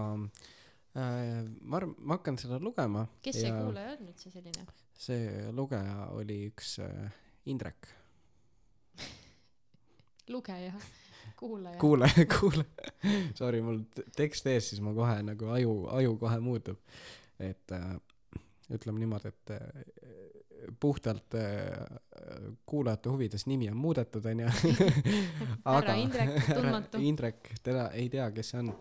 [0.95, 4.67] äh, ma arvan ma hakkan seda lugema kes see kuulaja on üldse selline?
[4.97, 7.11] see lugeja oli üks äh,
[7.51, 7.89] Indrek
[10.35, 10.73] lugeja,
[11.37, 11.77] kuulaja.
[11.79, 12.65] kuule kuule
[13.35, 13.81] sorry mul
[14.17, 16.79] tekst ees siis ma kohe nagu aju aju kohe muutub
[17.41, 17.95] et äh,
[18.73, 19.61] ütleme niimoodi et äh,
[20.81, 22.01] puhtalt äh,
[22.67, 24.49] kuulajate huvides nimi on muudetud onju
[25.65, 26.99] härra Indrek, tundmatu.
[27.01, 28.73] Indrek teda ei tea kes see on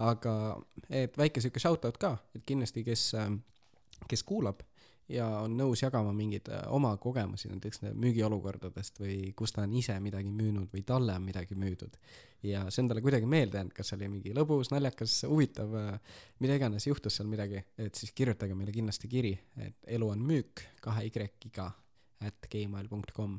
[0.00, 0.34] aga
[0.90, 3.30] et väike siuke shout out ka et kindlasti kes äh,
[4.08, 4.62] kes kuulab
[5.10, 9.74] ja on nõus jagama mingeid äh, oma kogemusi näiteks äh, müügiolukordadest või kus ta on
[9.76, 11.98] ise midagi müünud või talle on midagi müüdud
[12.46, 15.74] ja see on talle kuidagi meelde jäänud, kas oli mingi lõbus, naljakas, huvitav,
[16.40, 20.64] mida iganes juhtus seal midagi, et siis kirjutage meile kindlasti kiri, et elu on müük
[20.80, 21.68] kahe Y-iga
[22.24, 23.38] at gmail.com.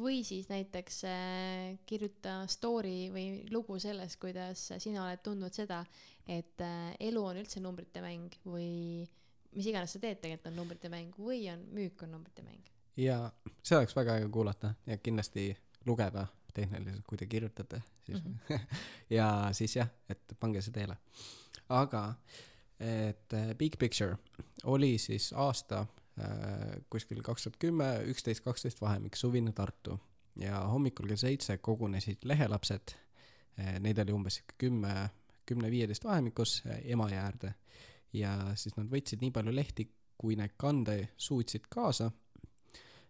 [0.00, 5.82] või siis näiteks äh, kirjuta story või lugu sellest, kuidas sina oled tundnud seda,
[6.26, 9.04] et äh, elu on üldse numbrite mäng või
[9.54, 12.70] mis iganes sa teed, tegelikult on numbrite mäng või on müük on numbrite mäng.
[12.96, 15.50] ja see oleks väga äge kuulata ja kindlasti
[15.86, 18.60] lugeda tehniliselt, kui te kirjutate, siis mm -hmm.
[19.18, 20.96] ja siis jah, et pange see teele.
[21.68, 22.14] aga,
[22.80, 24.16] et äh, Big Picture
[24.64, 25.86] oli siis aasta äh,
[26.90, 30.00] kuskil kaks tuhat kümme, üksteist, kaksteist vahemik, suvine Tartu
[30.36, 32.94] ja hommikul kell seitse kogunesid lehelapsed
[33.58, 35.10] äh,, neid oli umbes kümme,
[35.46, 37.54] kümne-viieteist vahemikus Emajõe äärde
[38.16, 42.10] ja siis nad võtsid nii palju lehti, kui need kanda suutsid kaasa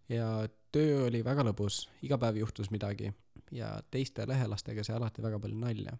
[0.09, 3.12] ja töö oli väga lõbus, iga päev juhtus midagi
[3.53, 5.97] ja teiste lehelastega sai alati väga palju nalja.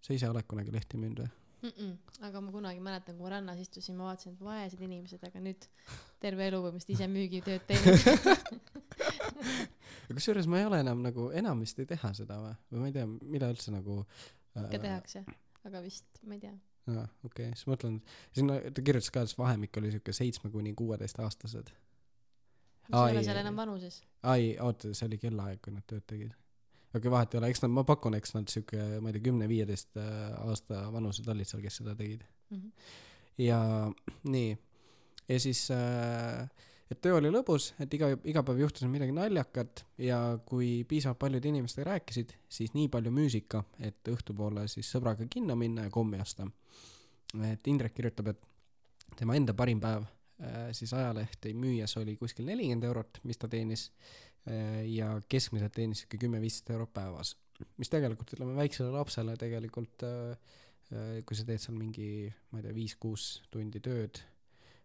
[0.00, 1.30] sa ise oled kunagi lehti müünud või?
[1.64, 1.92] Mm -mm.
[2.26, 5.66] aga ma kunagi mäletan, kui ma rannas istusin, ma vaatasin, et vaesed inimesed, aga nüüd
[6.20, 7.98] terve elu põhimõtteliselt ise müügitööd teinud
[10.12, 12.96] kusjuures ma ei ole enam nagu, enam vist ei teha seda või, või ma ei
[12.98, 14.04] tea, mida üldse nagu
[14.54, 15.24] ikka tehakse,
[15.64, 16.54] aga vist, ma ei tea.
[16.90, 17.98] Aa, okei okay., siis mõtlen,
[18.36, 21.72] sinna ta kirjutas ka, et vahemik oli siuke seitsme kuni kuueteistaastased.
[22.88, 24.02] mis ei ole seal enam vanuses.
[24.22, 26.34] ai, oota, see oli kellaaeg, kui nad tööd tegid.
[26.34, 29.26] okei okay,, vahet ei ole, eks nad, ma pakun, eks nad siuke, ma ei tea,
[29.30, 29.98] kümne-viieteist
[30.44, 32.24] aasta vanused olid seal, kes seda tegid.
[32.50, 32.92] Mm -hmm.
[33.46, 33.60] ja
[34.36, 34.56] nii,
[35.28, 36.48] ja siis äh,
[36.94, 41.50] et töö oli lõbus, et iga, iga päev juhtus midagi naljakat ja kui piisavalt paljude
[41.50, 46.46] inimestega rääkisid, siis nii palju müusika, et õhtupoole siis sõbraga kinno minna ja kommi osta.
[47.50, 52.86] et Indrek kirjutab, et tema enda parim päev äh, siis ajalehti müües oli kuskil nelikümmend
[52.90, 53.90] eurot, mis ta teenis
[54.48, 57.36] äh, ja keskmiselt teenis sihuke kümme-viisteist eurot päevas.
[57.78, 60.38] mis tegelikult ütleme väiksele lapsele tegelikult äh,
[61.26, 64.20] kui sa teed seal mingi, ma ei tea, viis-kuus tundi tööd,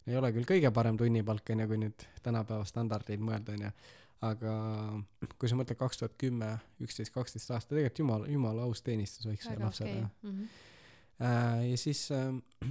[0.10, 3.72] ei ole küll kõige parem tunnipalk, on ju, kui nüüd tänapäeva standardeid mõelda, on ju,
[4.28, 4.54] aga
[5.40, 6.52] kui sa mõtled kaks tuhat kümme,
[6.84, 10.32] üksteist, kaksteist aastat, tegelikult jumala, jumala aus teenistus väiksele väga lapsele okay..
[10.32, 10.50] Mhm.
[11.20, 12.68] Äh, ja siis äh,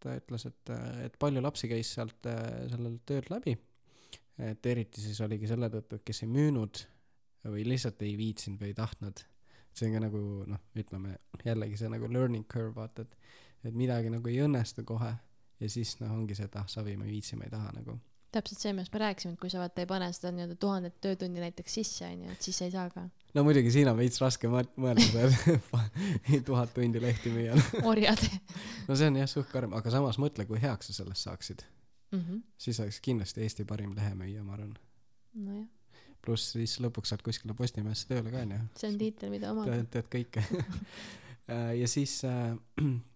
[0.00, 0.72] ta ütles, et,
[1.06, 3.56] et palju lapsi käis sealt äh, sellelt töölt läbi.
[4.42, 6.78] et eriti siis oligi selle tõttu, et kes ei müünud
[7.52, 9.20] või lihtsalt ei viitsinud või ei tahtnud.
[9.72, 13.14] see on ka nagu noh, ütleme jällegi see nagu learning curve vaata, et,
[13.68, 15.12] et midagi nagu ei õnnestu kohe
[15.62, 17.96] ja siis noh, ongi see, et ah savi, ma ei viitsi, ma ei taha nagu.
[18.32, 21.42] täpselt see, millest me rääkisime, et kui sa vaata ei pane seda nii-öelda tuhandet töötundi
[21.42, 25.28] näiteks sisse onju, et siis ei saa ka no muidugi siin on veits raske mõelda,
[25.28, 27.58] et tuhat tundi lehti müüa.
[27.88, 28.24] orjad
[28.88, 31.64] no see on jah suht karm, aga samas mõtle, kui heaks sa sellest saaksid
[32.12, 32.18] mm.
[32.18, 32.42] -hmm.
[32.58, 34.74] siis oleks kindlasti Eesti parim lehemüüja, ma arvan.
[35.34, 35.66] nojah,
[36.24, 38.60] pluss siis lõpuks saad kuskile Postimehesse tööle ka onju.
[38.76, 40.44] see on tiitel, mida omada tead, tead kõike.
[41.82, 42.56] ja siis äh,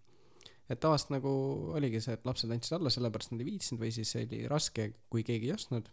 [0.67, 1.31] et tavaliselt nagu
[1.77, 5.23] oligi see, et lapsed andsid alla, sellepärast nad ei viitsinud või siis oli raske, kui
[5.27, 5.89] keegi ei ostnud.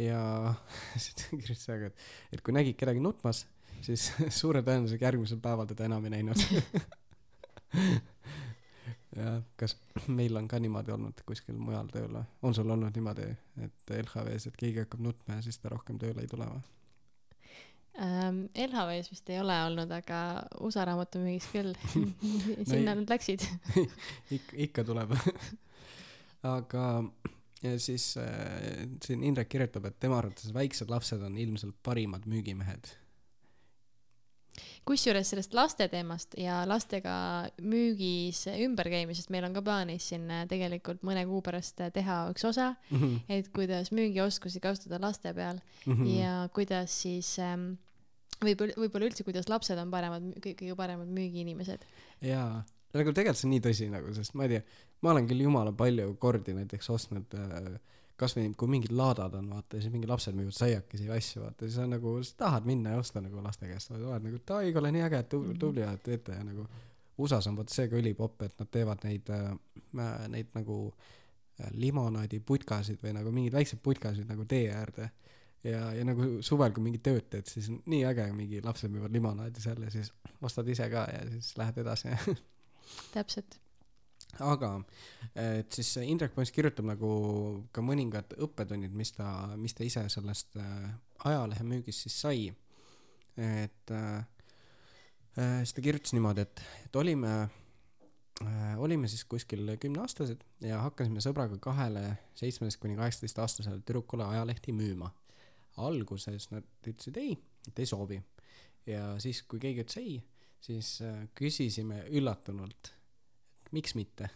[0.00, 0.20] ja
[1.02, 3.44] siis ta kirjutas väga, et, et kui nägid kedagi nutmas,
[3.86, 6.38] siis suure tõenäosusega järgmisel päeval teda enam ei näinud.
[9.16, 9.76] jah, kas
[10.08, 12.24] meil on ka niimoodi olnud kuskil mujal tööl või?
[12.42, 13.28] on sul olnud niimoodi,
[13.64, 16.64] et LHV-s, et keegi hakkab nutma ja siis ta rohkem tööle ei tule või?
[18.00, 18.42] ähm,.
[18.54, 20.20] LHV-s vist ei ole olnud, aga
[20.60, 21.72] USA raamatumüügis küll
[22.68, 23.46] sinna ei- nad läksid.
[24.30, 25.14] ikka, ikka tuleb.
[26.56, 26.84] aga
[27.64, 32.92] ja siis äh, siin Indrek kirjutab, et tema arvates väiksed lapsed on ilmselt parimad müügimehed.
[34.86, 37.14] kusjuures sellest laste teemast ja lastega
[37.60, 42.44] müügis ümberkäimisest meil on ka plaanis siin äh, tegelikult mõne kuu pärast äh, teha üks
[42.46, 42.68] osa,
[43.28, 46.06] et kuidas müügioskusi kasutada laste peal Mhm.
[46.06, 47.72] ja kuidas siis ähm,
[48.44, 51.84] võib-olla, võib-olla üldse, kuidas lapsed on paremad, kõige paremad müügiinimesed.
[52.26, 52.62] jaa,
[52.96, 54.64] nagu tegelikult see on nii tõsi nagu, sest ma ei tea,
[55.04, 57.76] ma olen küll jumala palju kordi näiteks ostnud äh,
[58.16, 61.78] kasvõi kui mingid laadad on, vaata, siis mingid lapsed müüvad saiakesi või asju, vaata, siis
[61.82, 64.92] on nagu, sa tahad minna ja osta nagu laste käest, oled nagu, et ai, kuule,
[64.94, 66.38] nii äge, et tubli, tubli oled, teete.
[66.38, 66.64] Ja nagu
[67.20, 69.52] USA-s on vot see ka ülipopp, et nad teevad neid äh,,
[70.32, 75.10] neid nagu äh, limonaadiputkasid või nagu mingeid väikseid putkasid nagu tee äärde
[75.66, 79.14] ja, ja nagu suvel, kui mingit tööd teed, siis on nii äge, mingi lapsed müüvad
[79.14, 80.12] limonaadi seal ja siis
[80.44, 82.12] ostad ise ka ja siis lähed edasi
[83.16, 83.58] täpselt.
[84.42, 84.70] aga
[85.34, 87.10] et siis Indrek põhimõtteliselt kirjutab nagu
[87.74, 89.28] ka mõningad õppetunnid, mis ta,
[89.60, 90.88] mis ta ise sellest äh,
[91.28, 92.48] ajalehemüügist siis sai.
[93.36, 94.24] et äh,
[95.38, 97.46] äh, siis ta kirjutas niimoodi, et, et olime
[98.76, 102.02] olime siis kuskil kümneaastased ja hakkasime sõbraga kahele
[102.36, 105.08] seitsmeteist kuni kaheksateist aastasele tüdrukule ajalehti müüma.
[105.76, 107.36] Alguses nad ütlesid ei,
[107.68, 108.20] et ei soovi
[108.86, 110.16] ja siis, kui keegi ütles ei,
[110.62, 112.92] siis äh, küsisime üllatunult,
[113.64, 114.30] et miks mitte.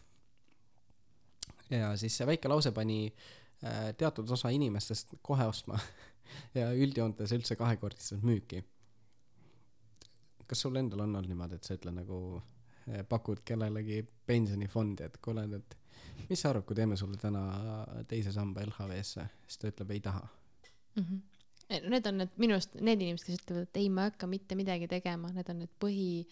[1.70, 5.78] ja siis see väike lause pani äh, teatud osa inimestest kohe ostma
[6.58, 8.64] ja üldjoontes üldse kahekordistas müüki.
[10.46, 15.20] kas sul endal on olnud niimoodi, et sa ütled nagu äh, pakud kellelegi pensionifondi, et
[15.22, 15.76] kuule, et
[16.28, 17.44] mis sa arvad, kui teeme sulle täna
[18.08, 20.26] teise samba LHV-sse, siis ta ütleb ei taha.
[20.96, 21.02] mm.
[21.02, 21.29] -hmm.
[21.70, 24.56] Need on need minu arust need inimesed, kes ütlevad, et ei, ma ei hakka mitte
[24.58, 26.24] midagi tegema, need on need põhi,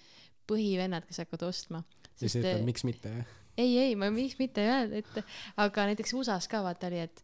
[0.51, 1.83] põhivennad, kes hakkavad ostma.
[2.19, 3.37] siis ta ütleb miks mitte jah.
[3.59, 5.23] ei, ei, ma miks mitte ei öelnud, et
[5.63, 7.23] aga näiteks USA-s ka vaata oli, et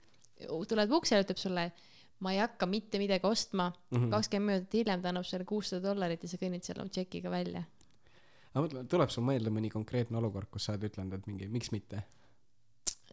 [0.71, 1.65] tuled uksele, ütleb sulle,
[2.23, 4.11] ma ei hakka mitte midagi ostma, Mhm.
[4.15, 7.65] kakskümmend minutit hiljem ta annab sulle kuussada dollarit ja sa kõnnid selle tšekiga välja.
[8.55, 11.73] aga mõtle, tuleb sul meelde mõni konkreetne olukord, kus sa oled ütelnud, et mingi miks
[11.73, 12.05] mitte?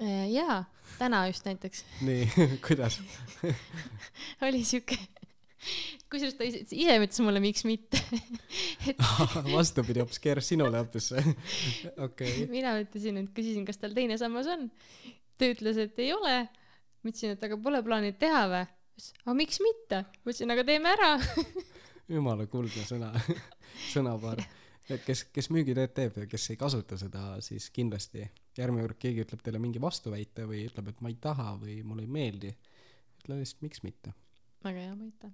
[0.02, 0.64] Äh, jaa,
[0.98, 2.24] täna just näiteks nii,
[2.68, 2.96] kuidas?
[4.48, 4.98] oli siuke,
[6.10, 8.02] kusjuures ta ise, ise ütles mulle, miks mitte.
[9.58, 11.12] vastupidi, hoopis keeras sinule hoopis.
[12.02, 12.48] okei.
[12.50, 14.72] mina ütlesin, et küsisin, kas tal teine sammas on.
[15.38, 16.40] ta ütles, et ei ole.
[16.50, 18.66] ma ütlesin, et aga pole plaani teha või?
[19.28, 20.02] aga miks mitte?
[20.18, 21.12] ma ütlesin, aga teeme ära.
[22.18, 23.14] jumala kuldne sõna,
[23.92, 24.42] sõnapaar.
[24.96, 28.24] Et kes, kes müügitööd teeb ja kes ei kasuta seda, siis kindlasti
[28.58, 32.06] järgmine kord keegi ütleb teile mingi vastuväite või ütleb, et ma ei taha või mulle
[32.06, 32.54] ei meeldi,
[33.22, 34.16] ütle lihtsalt miks mitte.
[34.64, 35.32] väga hea mõte.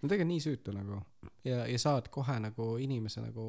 [0.00, 1.00] no tegelikult nii süütu nagu
[1.44, 3.46] ja, ja saad kohe nagu inimese nagu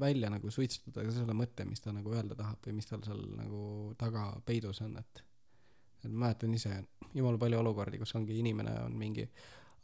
[0.00, 3.24] välja nagu suitsutada ka selle mõtte, mis ta nagu öelda tahab või mis tal seal
[3.36, 5.24] nagu taga peidus on, et
[6.00, 6.72] et ma mäletan ise
[7.14, 9.26] jumala palju olukordi, kus ongi inimene on mingi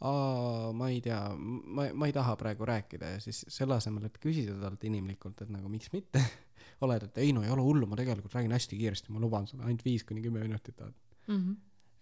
[0.00, 4.18] aa, ma ei tea, ma, ma ei taha praegu rääkida ja siis selle asemel, et
[4.22, 6.22] küsida talt inimlikult, et nagu miks mitte,
[6.84, 9.64] oled, et ei no ei ole hullu, ma tegelikult räägin hästi kiiresti, ma luban sulle
[9.64, 11.02] ainult viis kuni kümme minutit oled.
[11.26, 11.56] Mhm.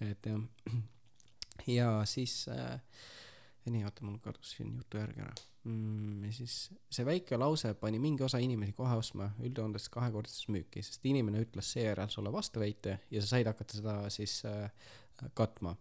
[0.04, 0.42] et jah,
[1.78, 2.80] ja siis äh,,
[3.70, 5.34] nii oota, mul kadus siin jutu järgi ära
[5.64, 6.24] mm,.
[6.24, 6.56] ja siis
[6.92, 11.72] see väike lause pani mingi osa inimesi kohe ostma üldjoontes kahekordses müüki, sest inimene ütles
[11.76, 14.68] seejärel sulle vastuväite ja sa said hakata seda siis äh,
[15.34, 15.76] katma.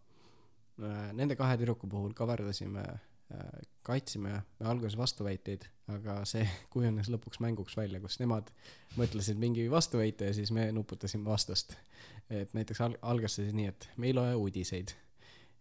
[1.14, 3.50] Nende kahe tüdruku puhul kaverdasime äh,,
[3.86, 8.50] kaitsime me alguses vastuväiteid, aga see kujunes lõpuks mänguks välja, kus nemad
[8.98, 11.76] mõtlesid mingi vastuväite ja siis me nuputasime vastust.
[12.30, 14.96] et näiteks al-, algas see siis nii, et me ei loe uudiseid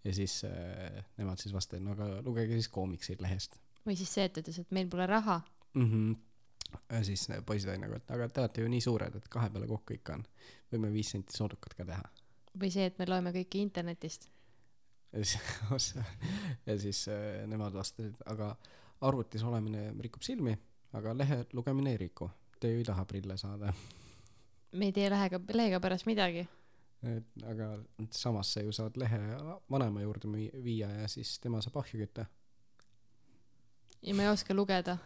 [0.05, 4.27] ja siis äh, nemad siis vastasid, no aga lugege siis koomikseid lehest või siis see,
[4.29, 5.41] et ütles, et meil pole raha.
[5.75, 5.91] mm.
[5.91, 6.17] -hmm.
[6.91, 9.51] ja siis äh, poisid olid nagu, et aga te olete ju nii suured, et kahe
[9.51, 10.27] peale kokku ikka on,
[10.73, 12.05] võime viis senti soodukat ka teha.
[12.61, 14.29] või see, et me loeme kõike internetist.
[15.13, 15.95] Ja siis,
[16.67, 18.55] ja siis äh, nemad vastasid, aga
[19.01, 20.55] arvutis olemine rikub silmi,
[20.97, 22.31] aga lehe lugemine ei riku.
[22.61, 23.73] Te ju ei taha prille saada.
[24.73, 26.47] me ei tee lehega, lehega pärast midagi.
[27.03, 27.67] et aga
[28.15, 29.19] samas sa ju saad lehe
[29.71, 30.29] vanema juurde
[30.65, 32.27] viia ja siis tema saab ahju kütta.
[34.03, 34.99] ja ma ei oska lugeda.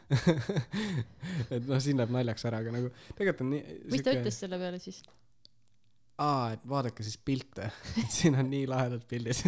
[1.54, 4.61] et noh, siin läheb naljaks ära, aga nagu tegelikult on nii mis ta ütles selle
[4.61, 5.02] peale siis?
[6.23, 7.71] aa, et vaadake siis pilte,
[8.03, 9.43] et siin on nii lahedad pildid.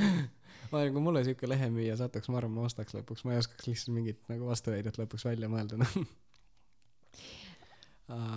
[0.70, 3.68] ma arvan, kui mulle siuke lehemüüja satuks, ma arvan, ma ostaks lõpuks, ma ei oskaks
[3.68, 5.98] lihtsalt mingit nagu vastuväidet lõpuks välja mõelda, noh.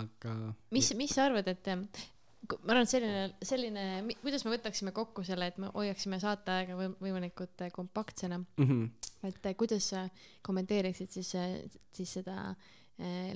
[0.00, 0.34] aga.
[0.74, 1.70] mis, mis sa arvad, et
[2.50, 3.86] ku- ma arvan, et selline, selline,
[4.22, 8.86] kuidas me võtaksime kokku selle, et me hoiaksime saateaega või võimalikult eh, kompaktsena, mm.
[9.30, 10.06] et eh, kuidas sa
[10.46, 11.34] kommenteeriksid siis,
[11.94, 12.38] siis seda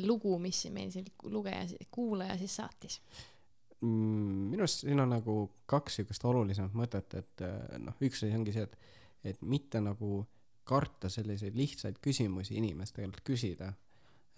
[0.06, 3.00] lugu, mis meil siin lugeja, kuulaja siis saatis?
[3.80, 5.36] Mm, minu arust siin on nagu
[5.70, 8.78] kaks siukest olulisemat mõtet, et äh, noh, üks asi ongi see, et,
[9.32, 10.22] et mitte nagu
[10.68, 13.74] karta selliseid lihtsaid küsimusi inimest tegelikult küsida.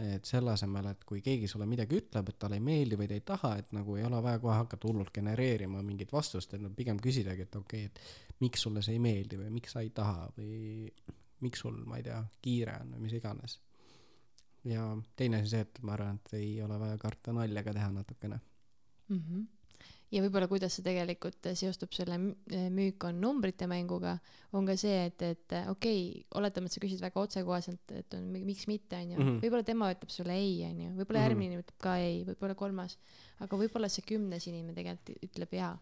[0.01, 3.16] et selle asemel, et kui keegi sulle midagi ütleb, et talle ei meeldi või ta
[3.18, 6.70] ei taha, et nagu ei ole vaja kohe hakata hullult genereerima mingit vastust, et no
[6.72, 9.91] pigem küsidagi, et okei okay,, et miks sulle see ei meeldi või miks sa ei
[9.93, 10.88] taha või
[11.45, 13.59] miks sul, ma ei tea, kiire on või mis iganes.
[14.64, 14.86] ja
[15.16, 18.41] teine asi see, et ma arvan, et ei ole vaja karta nalja ka teha natukene
[19.11, 19.19] mm.
[19.23, 19.47] -hmm.
[20.11, 24.17] ja võib-olla, kuidas see tegelikult seostub selle mü- müük on numbrite mänguga,
[24.53, 28.25] on ka see, et, et okei okay,, oletame, et sa küsid väga otsekoheselt, et on
[28.33, 29.39] mi- miks mitte, onju Mhm..
[29.45, 31.29] võib-olla tema ütleb sulle ei, onju, võib-olla Mhm.
[31.29, 32.99] järgmine inimene ütleb ka ei, võib-olla kolmas,
[33.41, 35.79] aga võib-olla see kümnes inimene tegelikult ütleb jaa.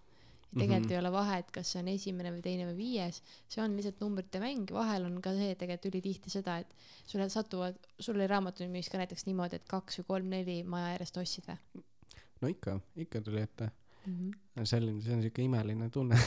[0.57, 0.93] tegelikult Mhm.
[0.93, 4.41] ei ole vahet, kas see on esimene või teine või viies, see on lihtsalt numbrite
[4.41, 6.75] mäng, vahel on ka see tegelikult ülitihti seda, et
[7.05, 11.45] sulle satuvad, sul oli raamatumüügis ka näiteks niimoodi, et kaks või kolm-neli maja järjest ostsid
[11.45, 11.59] või
[12.43, 13.71] no ikka, ikka tuli ette.
[14.07, 14.31] mm?
[14.31, 14.65] -hmm.
[14.65, 16.19] selline, see on siuke imeline tunne.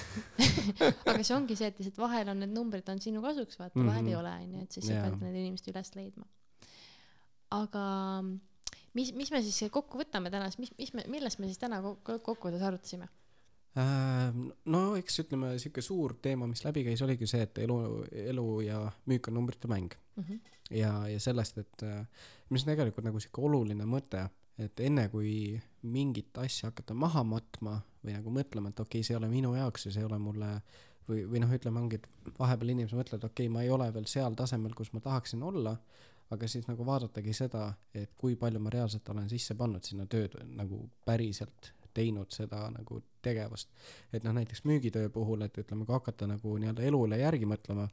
[1.10, 3.82] aga see ongi see, et lihtsalt vahel on need numbrid on sinu kasuks, vaata mm,
[3.82, 3.90] -hmm.
[3.90, 4.10] vahel Mhm.
[4.10, 6.26] ei ole, onju, et siis sa pead nende inimeste üles leidma.
[7.52, 7.86] aga
[8.94, 12.20] mis, mis me siis kokku võtame täna, mis, mis me, millest me siis täna kokku,
[12.20, 13.10] kokkuvõttes arutasime?
[13.80, 14.34] Äh,
[14.66, 17.78] no eks ütleme, siuke suur teema, mis läbi käis, oligi see, et elu,
[18.34, 20.40] elu ja müük on numbrite mäng Mm -hmm.
[20.76, 22.06] ja, ja sellest, et äh,
[22.50, 24.26] mis on tegelikult nagu siuke oluline mõte,
[24.58, 29.16] et enne kui mingit asja hakata maha matma või nagu mõtlema, et okei okay,, see
[29.16, 30.52] ei ole minu jaoks ja see ei ole mulle
[31.08, 34.08] või, või noh, ütleme ongi, et vahepeal inimesed mõtlevad, okei okay,, ma ei ole veel
[34.10, 35.76] seal tasemel, kus ma tahaksin olla,
[36.32, 40.38] aga siis nagu vaadatagi seda, et kui palju ma reaalselt olen sisse pannud sinna tööd
[40.56, 43.70] nagu päriselt teinud seda nagu tegevust.
[44.14, 47.88] et noh, näiteks müügitöö puhul, et ütleme, kui hakata nagu nii-öelda elule järgi mõtlema,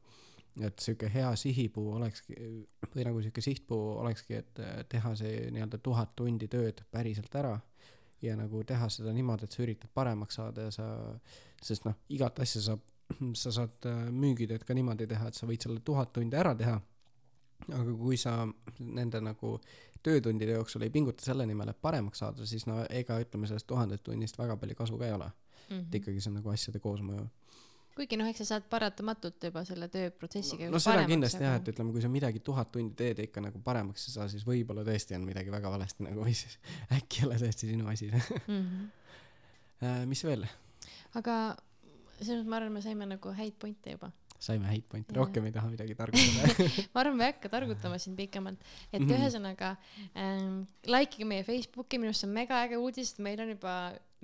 [0.66, 2.36] et sihuke hea sihipuu olekski
[2.94, 7.56] või nagu sihuke sihtpuu olekski, et äh, teha see nii-öelda tuhat tundi tööd päriselt ära
[8.22, 10.86] ja nagu teha seda niimoodi, et sa üritad paremaks saada ja sa,
[11.62, 12.86] sest noh, igat asja saab,
[13.38, 16.78] sa saad äh, müügitööd ka niimoodi teha, et sa võid selle tuhat tundi ära teha.
[17.68, 18.46] aga kui sa
[18.78, 19.56] nende nagu
[20.02, 24.04] töötundide jooksul ei pinguta selle nimel, et paremaks saada, siis no ega ütleme sellest tuhandest
[24.06, 25.30] tunnist väga palju kasu ka ei ole.
[25.68, 27.26] Mm et ikkagi see on nagu asjade koosmõju.
[27.98, 31.92] Kuigi noh, eks sa saad paratamatult juba selle tööprotsessiga no seda kindlasti jah, et ütleme,
[31.94, 35.18] kui sa midagi tuhat tundi teed ja ikka nagu paremaks ei saa, siis võib-olla tõesti
[35.18, 36.58] on midagi väga valesti nagu või siis
[36.98, 38.62] äkki ei ole tõesti sinu asi mm.
[38.62, 40.06] -hmm.
[40.10, 40.46] Mis veel?
[41.18, 41.34] aga
[42.18, 44.10] selles mõttes ma arvan, me saime nagu häid pointe juba.
[44.38, 46.66] saime häid pointe, rohkem ei taha midagi targutada.
[46.94, 48.58] ma arvan, me ei hakka targutama siin pikemalt,
[48.92, 49.10] et Mhm.
[49.14, 49.76] ühesõnaga
[50.14, 53.54] ähm, like ige meie Facebooki, minu arust see on mega äge uudis, et meil on
[53.54, 53.74] juba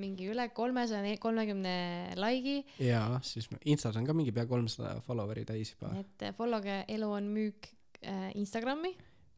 [0.03, 1.75] mingi üle kolmesaja kolmekümne
[2.19, 5.93] like'i, jaa, siis Instas on ka mingi pea kolmsada follower'i täis juba.
[6.01, 7.69] et äh, follow ge Elu on müük
[8.03, 8.95] äh, Instagrami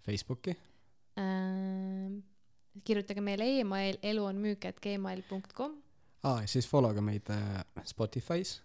[0.06, 0.56] Facebooki,
[1.18, 2.22] ähm,.
[2.84, 5.76] kirjutage meile email eluonmüük.gmail.com
[6.24, 8.60] aa, ja siis follow ka meid äh, Spotify's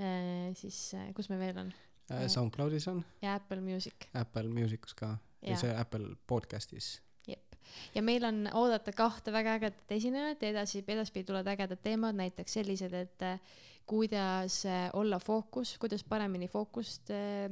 [0.00, 1.72] äh,, siis äh, kus me veel on
[2.12, 5.56] äh, SoundCloud'is on, ja Apple Music, Apple Musicus ka, Jaa.
[5.60, 6.96] see Apple podcast'is.
[7.94, 12.58] Ja meil on oodata kahte väga ägedat esinejat ja edasi, edaspidi tulevad ägedad teemad, näiteks
[12.58, 13.40] sellised, et äh,
[13.86, 17.50] kuidas äh, olla fookus, kuidas paremini fookust äh,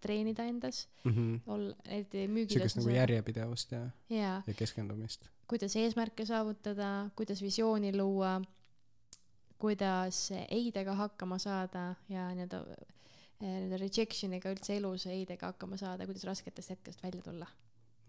[0.00, 0.88] treenida endas.
[1.04, 1.40] Mm -hmm.
[1.46, 4.42] olla et müügides siukest nagu järjepidevust ja jaa.
[4.46, 5.28] Ja keskendumist.
[5.48, 8.40] Kuidas eesmärke saavutada kuidas visiooni luua
[9.58, 12.64] kuidas ei-dega hakkama saada ja nii-öelda
[13.42, 17.46] nii-öelda rejection'iga üldse elus ei-dega hakkama saada kuidas rasketest hetkest välja tulla.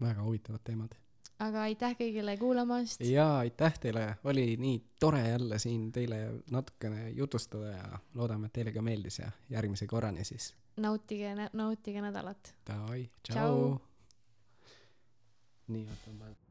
[0.00, 0.96] Väga huvitavad teemad
[1.42, 3.00] aga aitäh kõigile kuulamast.
[3.00, 4.04] Jaa aitäh teile.
[4.24, 6.20] Oli nii tore jälle siin teile
[6.50, 10.54] natukene jutustada ja loodame et teile ka meeldis ja järgmise korrani siis.
[10.76, 12.54] Nautige nautige nädalat.
[12.66, 13.76] Davai Tšau.
[15.68, 16.43] nii võtame praegu